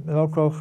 [0.05, 0.57] rokoch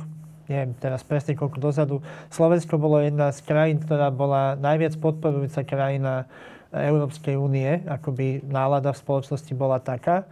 [0.49, 1.97] neviem teraz presne koľko dozadu,
[2.33, 6.25] Slovensko bolo jedna z krajín, ktorá bola najviac podporujúca krajina
[6.73, 10.29] Európskej únie, akoby nálada v spoločnosti bola taká.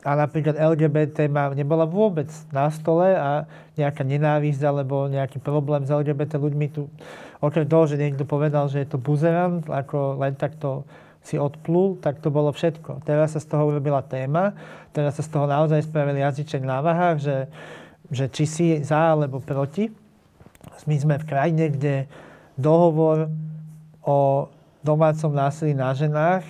[0.00, 3.44] A napríklad LGBT má, nebola vôbec na stole a
[3.76, 6.88] nejaká nenávisť alebo nejaký problém s LGBT ľuďmi tu,
[7.44, 10.88] okrem toho, že niekto povedal, že je to buzerant, ako len takto
[11.20, 13.04] si odplul, tak to bolo všetko.
[13.04, 14.56] Teraz sa z toho urobila téma,
[14.96, 17.36] teraz sa z toho naozaj spravili jazyček na váhách, že
[18.10, 19.88] že či si za alebo proti.
[20.84, 21.94] My sme v krajine, kde
[22.58, 23.30] dohovor
[24.04, 24.50] o
[24.84, 26.44] domácom násilí na ženách,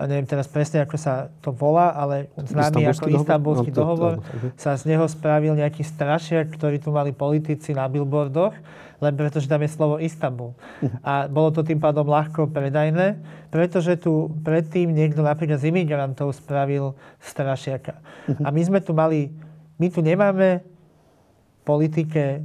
[0.00, 4.12] a neviem teraz presne, ako sa to volá, ale známy ako istambulský no, dohovor,
[4.56, 8.56] sa z neho spravil nejaký strašiak, ktorý tu mali politici na billboardoch,
[9.04, 10.56] len pretože tam je slovo Istanbul.
[11.04, 13.20] A bolo to tým pádom ľahko predajné,
[13.52, 18.00] pretože tu predtým niekto napríklad z imigrantov spravil strašiaka.
[18.24, 18.42] Mhm.
[18.44, 19.28] A my sme tu mali,
[19.76, 20.64] my tu nemáme
[21.64, 22.42] politike,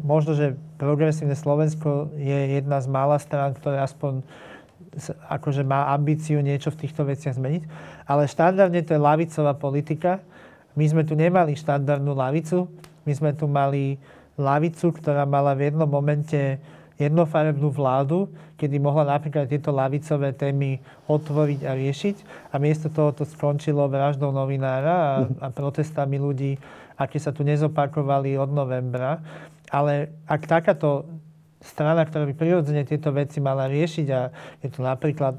[0.00, 4.22] možno, že progresívne Slovensko je jedna z mála strán, ktoré aspoň
[5.30, 7.62] akože má ambíciu niečo v týchto veciach zmeniť.
[8.08, 10.22] Ale štandardne to je lavicová politika.
[10.74, 12.66] My sme tu nemali štandardnú lavicu.
[13.06, 13.98] My sme tu mali
[14.38, 16.58] lavicu, ktorá mala v jednom momente
[16.98, 18.26] jednofarebnú vládu,
[18.58, 22.16] kedy mohla napríklad tieto lavicové témy otvoriť a riešiť.
[22.50, 25.10] A miesto toho to skončilo vraždou novinára a,
[25.46, 26.58] a protestami ľudí
[26.98, 29.22] aké sa tu nezopakovali od novembra.
[29.70, 31.06] Ale ak takáto
[31.62, 34.20] strana, ktorá by prirodzene tieto veci mala riešiť a
[34.62, 35.38] je to napríklad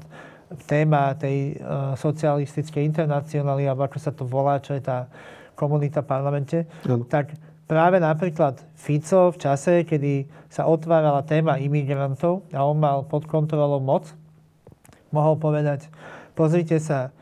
[0.66, 5.06] téma tej uh, socialistickej internacionály, alebo ako sa to volá, čo je tá
[5.54, 6.58] komunita v parlamente,
[6.88, 7.06] ano.
[7.06, 7.36] tak
[7.70, 13.78] práve napríklad Fico v čase, kedy sa otvárala téma imigrantov a on mal pod kontrolou
[13.78, 14.10] moc,
[15.14, 15.86] mohol povedať,
[16.34, 17.14] pozrite sa,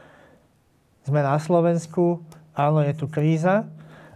[1.04, 2.24] sme na Slovensku,
[2.56, 3.68] áno, je tu kríza,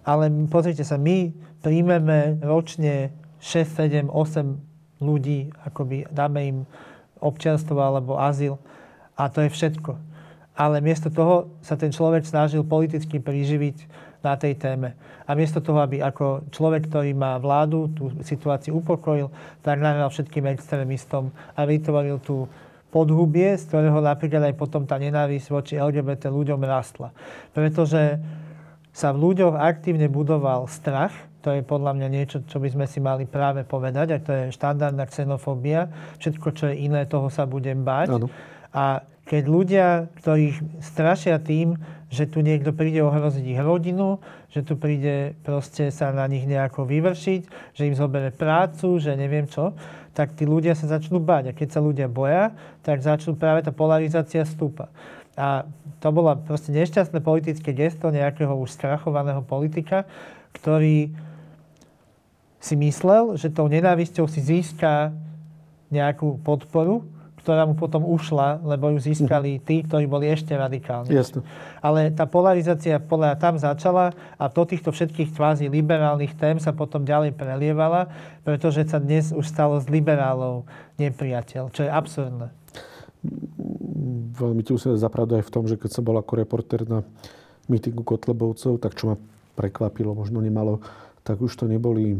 [0.03, 1.31] ale pozrite sa, my
[1.63, 6.59] príjmeme ročne 6, 7, 8 ľudí, akoby dáme im
[7.23, 8.59] občianstvo alebo azyl
[9.19, 9.95] a to je všetko.
[10.53, 13.89] Ale miesto toho sa ten človek snažil politicky priživiť
[14.23, 14.95] na tej téme.
[15.27, 19.33] A miesto toho, aby ako človek, ktorý má vládu, tú situáciu upokojil,
[19.65, 22.47] tak nahral všetkým extrémistom a vytvoril tú
[22.93, 27.11] podhubie, z ktorého napríklad aj potom tá nenávisť voči LGBT ľuďom rastla.
[27.57, 28.21] Pretože
[28.93, 31.13] sa v ľuďoch aktívne budoval strach,
[31.43, 34.45] to je podľa mňa niečo, čo by sme si mali práve povedať, a to je
[34.55, 35.91] štandardná xenofóbia.
[36.23, 38.15] Všetko, čo je iné, toho sa budem báť.
[38.15, 38.31] Ano.
[38.71, 39.87] A keď ľudia,
[40.23, 41.79] ktorých strašia tým,
[42.13, 44.21] že tu niekto príde ohroziť ich rodinu,
[44.53, 47.41] že tu príde proste sa na nich nejako vyvršiť,
[47.73, 49.73] že im zoberie prácu, že neviem čo,
[50.13, 51.51] tak tí ľudia sa začnú báť.
[51.51, 52.53] A keď sa ľudia boja,
[52.85, 54.93] tak začnú práve tá polarizácia stúpa.
[55.37, 55.65] A
[56.05, 60.05] to bola proste nešťastné politické gesto nejakého už skrachovaného politika,
[60.53, 61.09] ktorý
[62.63, 65.11] si myslel, že tou nenávisťou si získa
[65.89, 67.03] nejakú podporu,
[67.43, 71.11] ktorá mu potom ušla, lebo ju získali tí, ktorí boli ešte radikálni.
[71.11, 71.43] Jasne.
[71.83, 77.03] Ale tá polarizácia podľa tam začala a do týchto všetkých kvázi liberálnych tém sa potom
[77.03, 78.15] ďalej prelievala,
[78.47, 80.71] pretože sa dnes už stalo z liberálov
[81.03, 82.55] nepriateľ, čo je absurdné
[84.33, 87.05] veľmi musím zapravdu aj v tom, že keď som bol ako reporter na
[87.69, 89.17] mítingu Kotlebovcov, tak čo ma
[89.55, 90.81] prekvapilo, možno nemalo,
[91.23, 92.19] tak už to neboli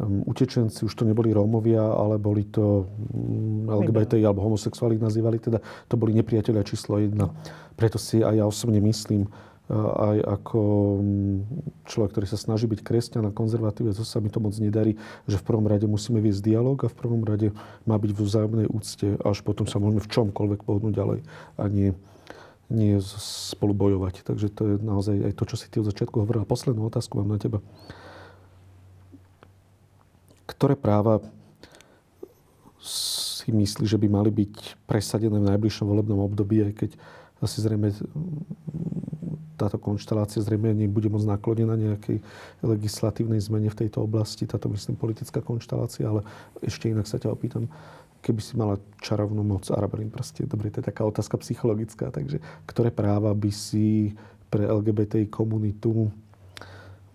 [0.00, 5.60] um, utečenci, už to neboli Rómovia, ale boli to um, LGBTI alebo homosexuáli nazývali, teda
[5.86, 7.30] to boli nepriateľia číslo jedna.
[7.78, 9.28] Preto si aj ja osobne myslím,
[9.76, 10.60] aj ako
[10.96, 11.38] mm,
[11.84, 14.96] človek, ktorý sa snaží byť kresťan a konzervatívec, to sa mi to moc nedarí,
[15.28, 17.52] že v prvom rade musíme viesť dialog a v prvom rade
[17.84, 21.20] má byť v vzájomnej úcte, až potom sa môžeme v čomkoľvek pohnúť ďalej
[21.60, 21.92] a nie
[22.68, 24.28] nie spolu bojovať.
[24.28, 26.44] Takže to je naozaj aj to, čo si ty od začiatku hovorila.
[26.44, 27.64] Poslednú otázku mám na teba.
[30.44, 31.24] Ktoré práva
[32.84, 36.90] si myslí, že by mali byť presadené v najbližšom volebnom období, aj keď
[37.40, 37.88] asi zrejme
[39.58, 42.22] táto konštelácia zrejme nebude môcť naklonená nejakej
[42.62, 46.22] legislatívnej zmene v tejto oblasti, táto myslím politická konštelácia, ale
[46.62, 47.66] ešte inak sa ťa opýtam,
[48.22, 52.38] keby si mala čarovnú moc a rabelím prste, dobre, to je taká otázka psychologická, takže
[52.70, 54.14] ktoré práva by si
[54.48, 56.08] pre LGBTI komunitu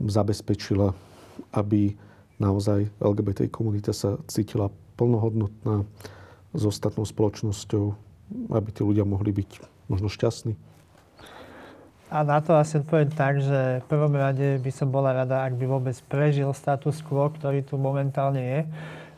[0.03, 0.91] zabezpečila,
[1.55, 1.95] aby
[2.37, 4.69] naozaj LGBTI komunita sa cítila
[4.99, 5.87] plnohodnotná
[6.53, 7.85] s ostatnou spoločnosťou,
[8.53, 9.49] aby tí ľudia mohli byť
[9.89, 10.72] možno šťastní?
[12.13, 15.57] A na to asi odpoviem tak, že v prvom rade by som bola rada, ak
[15.57, 18.61] by vôbec prežil status quo, ktorý tu momentálne je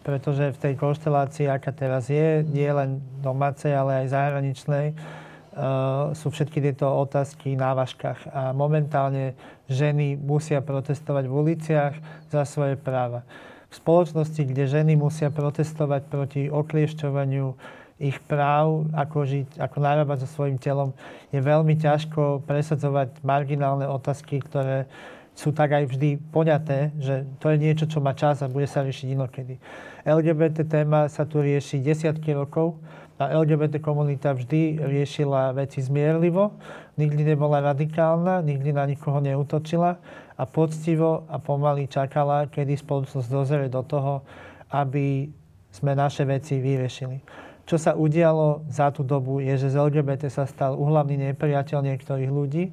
[0.05, 6.29] pretože v tej konštelácii, aká teraz je, nie len domácej, ale aj zahraničnej, uh, sú
[6.29, 8.21] všetky tieto otázky na vážkach.
[8.29, 9.33] A momentálne
[9.65, 11.93] ženy musia protestovať v uliciach
[12.29, 13.25] za svoje práva.
[13.73, 17.57] V spoločnosti, kde ženy musia protestovať proti okliešťovaniu
[17.95, 20.91] ich práv, ako, žiť, ako narábať so svojím telom,
[21.31, 24.87] je veľmi ťažko presadzovať marginálne otázky, ktoré
[25.35, 28.83] sú tak aj vždy poňaté, že to je niečo, čo má čas a bude sa
[28.83, 29.59] riešiť inokedy.
[30.07, 32.79] LGBT téma sa tu rieši desiatky rokov
[33.19, 36.55] a LGBT komunita vždy riešila veci zmierlivo,
[36.99, 39.99] nikdy nebola radikálna, nikdy na nikoho neutočila
[40.35, 44.23] a poctivo a pomaly čakala, kedy spoločnosť dozrie do toho,
[44.71, 45.31] aby
[45.71, 47.19] sme naše veci vyriešili.
[47.65, 52.31] Čo sa udialo za tú dobu je, že z LGBT sa stal uhlavný nepriateľ niektorých
[52.31, 52.63] ľudí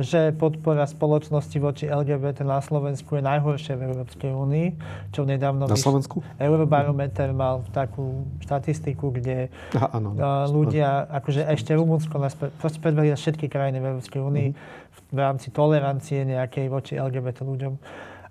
[0.00, 4.66] že podpora spoločnosti voči LGBT na Slovensku je najhoršia v Európskej únii,
[5.12, 5.68] čo nedávno...
[5.68, 6.24] Na Slovensku?
[6.40, 10.16] Eurobarometer mal takú štatistiku, kde Aha, áno,
[10.48, 12.16] ľudia, akože ešte Rumunsko
[12.56, 15.12] proste predvedli všetky krajiny v Európskej únii mm-hmm.
[15.12, 17.76] v rámci tolerancie nejakej voči LGBT ľuďom.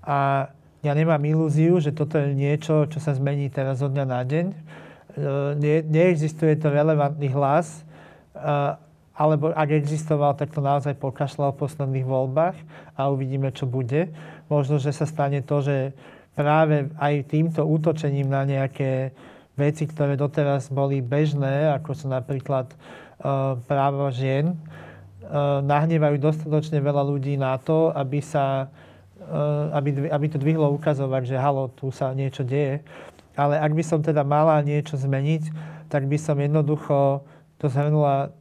[0.10, 0.50] A
[0.82, 4.46] ja nemám ilúziu, že toto je niečo, čo sa zmení teraz od dňa na deň.
[5.16, 7.84] E, ne, neexistuje to relevantný hlas,
[9.12, 12.58] alebo ak existoval, tak to naozaj pokašľal v posledných voľbách
[12.98, 14.10] a uvidíme, čo bude.
[14.48, 15.94] Možno, že sa stane to, že
[16.34, 19.12] práve aj týmto útočením na nejaké
[19.60, 27.04] veci, ktoré doteraz boli bežné, ako sú napríklad uh, práva žien, uh, nahnevajú dostatočne veľa
[27.04, 28.72] ľudí na to, aby sa
[29.72, 32.84] aby, aby to dvihlo ukazovať, že halo, tu sa niečo deje.
[33.36, 35.44] Ale ak by som teda mala niečo zmeniť,
[35.88, 37.24] tak by som jednoducho
[37.60, 38.36] to zhrnula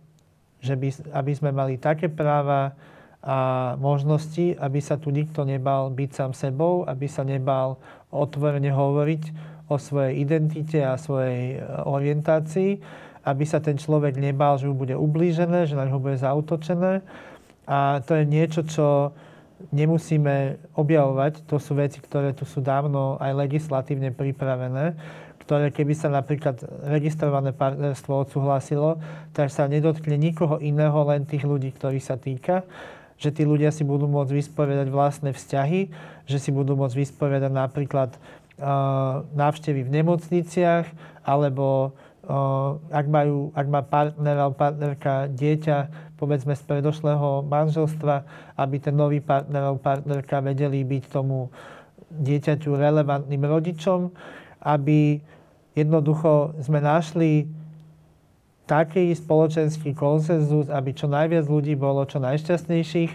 [0.61, 2.77] že by, aby sme mali také práva
[3.21, 7.77] a možnosti, aby sa tu nikto nebal byť sám sebou, aby sa nebal
[8.09, 9.23] otvorene hovoriť
[9.69, 12.81] o svojej identite a svojej e, orientácii,
[13.29, 17.05] aby sa ten človek nebal, že mu bude ublížené, že na ňo bude zautočené.
[17.69, 19.13] A to je niečo, čo
[19.69, 21.45] nemusíme objavovať.
[21.47, 24.97] To sú veci, ktoré tu sú dávno aj legislatívne pripravené
[25.41, 29.03] ktoré keby sa napríklad registrované partnerstvo odsúhlasilo,
[29.35, 32.63] tak sa nedotkne nikoho iného, len tých ľudí, ktorých sa týka
[33.21, 35.93] že tí ľudia si budú môcť vysporiadať vlastné vzťahy,
[36.25, 40.89] že si budú môcť vysporiadať napríklad uh, návštevy v nemocniciach,
[41.21, 41.93] alebo
[42.25, 45.79] uh, ak, majú, ak má partner alebo partnerka dieťa,
[46.21, 48.29] povedzme z predošlého manželstva,
[48.61, 51.49] aby ten nový partner alebo partnerka vedeli byť tomu
[52.13, 54.13] dieťaťu relevantným rodičom,
[54.61, 55.25] aby
[55.79, 57.47] Jednoducho sme našli
[58.67, 63.13] taký spoločenský konsenzus, aby čo najviac ľudí bolo čo najšťastnejších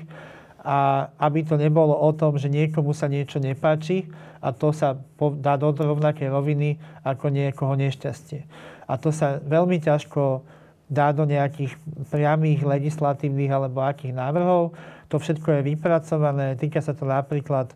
[0.65, 4.07] a aby to nebolo o tom, že niekomu sa niečo nepáči
[4.39, 4.97] a to sa
[5.39, 8.47] dá do rovnakej roviny ako niekoho nešťastie.
[8.87, 10.43] A to sa veľmi ťažko
[10.86, 11.73] dá do nejakých
[12.13, 14.73] priamých legislatívnych alebo akých návrhov.
[15.09, 17.75] To všetko je vypracované, týka sa to napríklad e,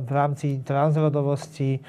[0.00, 1.80] v rámci transrodovosti,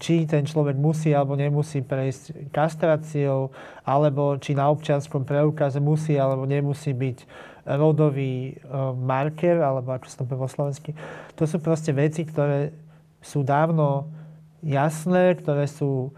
[0.00, 3.52] či ten človek musí alebo nemusí prejsť kastráciou,
[3.84, 7.18] alebo či na občianskom preukaze musí alebo nemusí byť
[7.76, 8.56] rodový
[8.96, 10.96] marker, alebo ako sa to po slovensky.
[11.36, 12.72] To sú proste veci, ktoré
[13.20, 14.08] sú dávno
[14.64, 16.12] jasné, ktoré sú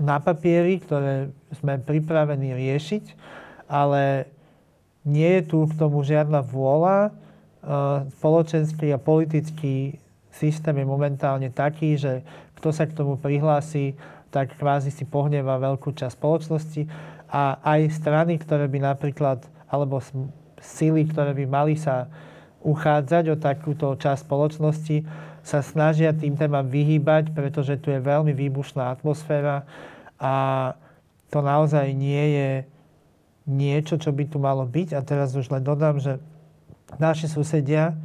[0.00, 3.04] na papieri, ktoré sme pripravení riešiť,
[3.68, 4.28] ale
[5.02, 7.10] nie je tu k tomu žiadna vôľa.
[8.18, 9.98] Spoločenský a politický
[10.34, 12.26] systém je momentálne taký, že
[12.58, 13.94] kto sa k tomu prihlási,
[14.32, 16.82] tak kvázi si pohneva veľkú časť spoločnosti
[17.28, 20.00] a aj strany, ktoré by napríklad, alebo
[20.58, 22.08] sily, ktoré by mali sa
[22.62, 24.96] uchádzať o takúto časť spoločnosti,
[25.42, 29.66] sa snažia tým témam vyhýbať, pretože tu je veľmi výbušná atmosféra
[30.22, 30.34] a
[31.34, 32.50] to naozaj nie je
[33.50, 34.94] niečo, čo by tu malo byť.
[34.94, 36.22] A teraz už len dodám, že
[37.02, 37.96] naši susedia,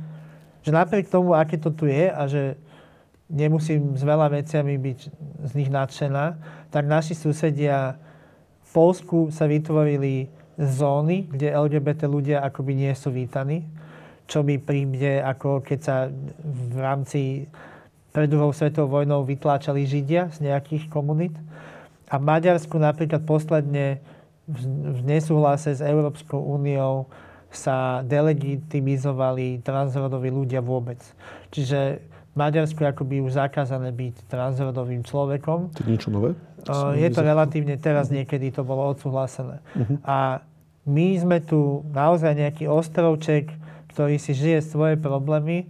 [0.65, 2.57] že napriek tomu, aké to tu je a že
[3.29, 4.99] nemusím s veľa veciami byť
[5.45, 6.25] z nich nadšená,
[6.71, 7.99] tak naši susedia
[8.65, 13.67] v Polsku sa vytvorili zóny, kde LGBT ľudia akoby nie sú vítaní,
[14.27, 15.97] čo mi príde ako keď sa
[16.43, 17.47] v rámci
[18.11, 21.35] pred druhou svetovou vojnou vytláčali Židia z nejakých komunít.
[22.07, 23.99] A v Maďarsku napríklad posledne
[24.47, 27.11] v nesúhlase s Európskou úniou
[27.51, 30.99] sa delegitimizovali transrodoví ľudia vôbec.
[31.51, 31.99] Čiže
[32.31, 35.73] v Maďarsku je akoby už zakázané byť transrodovým človekom.
[35.75, 36.33] To je niečo nové?
[36.99, 39.63] Je to relatívne, teraz niekedy to bolo odsúhlasené.
[39.75, 39.97] Uh-huh.
[40.03, 40.43] A
[40.87, 43.51] my sme tu naozaj nejaký ostrovček,
[43.97, 45.65] ktorý si žije svoje problémy.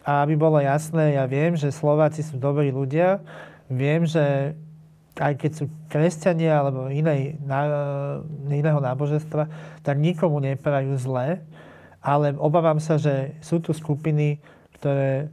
[0.00, 3.20] A aby bolo jasné, ja viem, že Slováci sú dobrí ľudia.
[3.68, 4.56] Viem, že
[5.20, 7.60] aj keď sú kresťania alebo inej, na,
[8.48, 9.52] iného náboženstva,
[9.84, 11.44] tak nikomu neprajú zle.
[12.00, 14.40] Ale obávam sa, že sú tu skupiny,
[14.80, 15.28] ktoré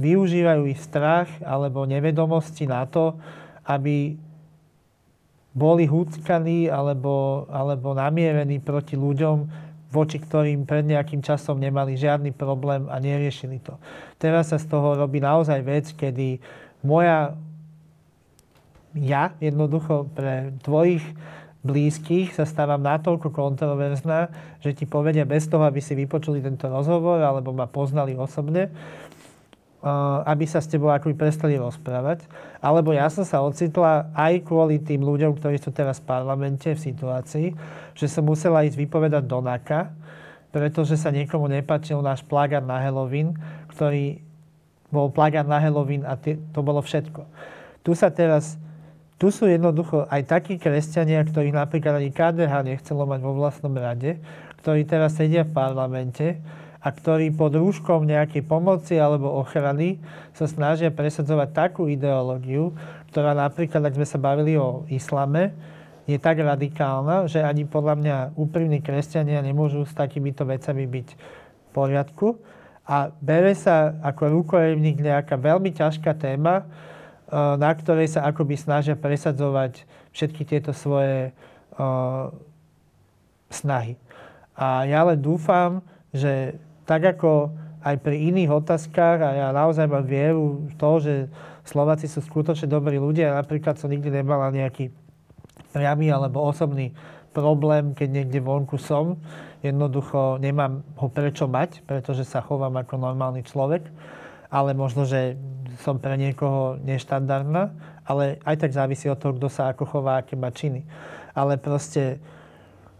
[0.00, 3.20] využívajú ich strach alebo nevedomosti na to,
[3.68, 4.16] aby
[5.52, 9.65] boli húckaní alebo, alebo namierení proti ľuďom,
[9.96, 13.80] voči ktorým pred nejakým časom nemali žiadny problém a neriešili to.
[14.20, 16.36] Teraz sa z toho robí naozaj vec, kedy
[16.84, 17.32] moja
[18.96, 21.04] ja jednoducho pre tvojich
[21.66, 24.30] blízkych sa stávam natoľko kontroverzná,
[24.62, 28.70] že ti povedia bez toho, aby si vypočuli tento rozhovor alebo ma poznali osobne,
[30.26, 32.26] aby sa s tebou akoby prestali rozprávať.
[32.58, 36.80] Alebo ja som sa ocitla aj kvôli tým ľuďom, ktorí sú teraz v parlamente v
[36.80, 37.54] situácii,
[37.94, 39.94] že som musela ísť vypovedať do NAKA,
[40.50, 43.38] pretože sa niekomu nepačil náš plagát na Halloween,
[43.70, 44.18] ktorý
[44.90, 47.22] bol plagát na Halloween a to bolo všetko.
[47.86, 48.58] Tu sa teraz
[49.16, 54.20] tu sú jednoducho aj takí kresťania, ktorých napríklad ani KDH nechcelo mať vo vlastnom rade,
[54.60, 56.36] ktorí teraz sedia v parlamente
[56.86, 59.98] a ktorí pod rúškom nejakej pomoci alebo ochrany
[60.30, 62.70] sa snažia presadzovať takú ideológiu,
[63.10, 65.50] ktorá napríklad, ak sme sa bavili o islame,
[66.06, 71.68] je tak radikálna, že ani podľa mňa úprimní kresťania nemôžu s takýmito vecami byť v
[71.74, 72.38] poriadku.
[72.86, 76.62] A bere sa ako rukojemník nejaká veľmi ťažká téma,
[77.26, 79.82] Eh, na ktorej sa akoby snažia presadzovať
[80.14, 81.34] všetky tieto svoje
[81.76, 82.32] uh,
[83.50, 83.98] snahy.
[84.56, 85.82] A ja len dúfam,
[86.14, 86.56] že
[86.86, 87.50] tak ako
[87.86, 91.14] aj pri iných otázkach, a ja naozaj mám vieru v to, že
[91.66, 93.34] Slováci sú skutočne dobrí ľudia.
[93.34, 94.90] Napríklad som nikdy nemala nejaký
[95.70, 96.94] priamy alebo osobný
[97.30, 99.18] problém, keď niekde vonku som.
[99.62, 103.86] Jednoducho nemám ho prečo mať, pretože sa chovám ako normálny človek.
[104.50, 105.34] Ale možno, že
[105.82, 107.74] som pre niekoho neštandardná,
[108.06, 110.86] ale aj tak závisí od toho, kto sa ako chová, aké má činy.
[111.34, 112.22] Ale proste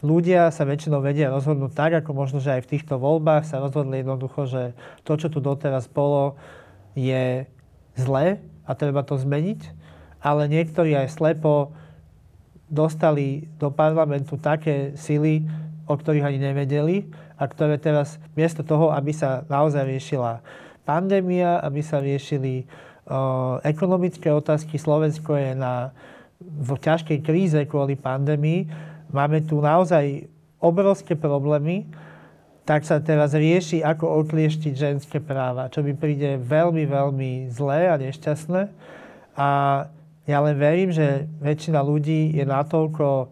[0.06, 4.06] ľudia sa väčšinou vedia rozhodnúť tak, ako možno, že aj v týchto voľbách sa rozhodli
[4.06, 4.62] jednoducho, že
[5.02, 6.38] to, čo tu doteraz bolo,
[6.94, 7.44] je
[7.98, 9.60] zlé a treba to zmeniť.
[10.22, 11.74] Ale niektorí aj slepo
[12.66, 15.46] dostali do parlamentu také sily,
[15.86, 17.06] o ktorých ani nevedeli
[17.38, 20.42] a ktoré teraz miesto toho, aby sa naozaj riešila
[20.82, 24.78] pandémia, aby sa riešili uh, ekonomické otázky.
[24.78, 25.90] Slovensko je na,
[26.42, 28.66] v ťažkej kríze kvôli pandémii.
[29.10, 30.26] Máme tu naozaj
[30.58, 31.86] obrovské problémy,
[32.66, 37.94] tak sa teraz rieši, ako oklieštiť ženské práva, čo mi príde veľmi, veľmi zlé a
[37.94, 38.62] nešťastné.
[39.38, 39.48] A
[40.26, 43.30] ja len verím, že väčšina ľudí je natoľko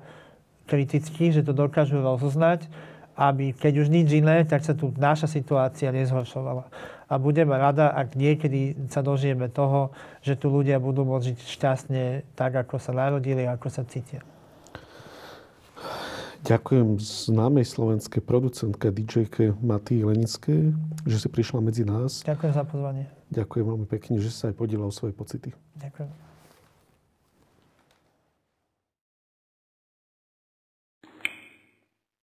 [0.70, 2.70] kritických, že to dokážu rozoznať,
[3.18, 8.16] aby keď už nič iné, tak sa tu naša situácia nezhoršovala a budem rada, ak
[8.16, 9.92] niekedy sa dožijeme toho,
[10.24, 12.02] že tu ľudia budú môcť žiť šťastne
[12.32, 14.24] tak, ako sa narodili, ako sa cítia.
[16.44, 19.24] Ďakujem známej slovenskej producentke DJ
[19.64, 20.76] Matý Lenickej,
[21.08, 22.20] že si prišla medzi nás.
[22.20, 23.08] Ďakujem za pozvanie.
[23.32, 25.56] Ďakujem veľmi pekne, že sa aj podielal svoje pocity.
[25.80, 26.33] Ďakujem.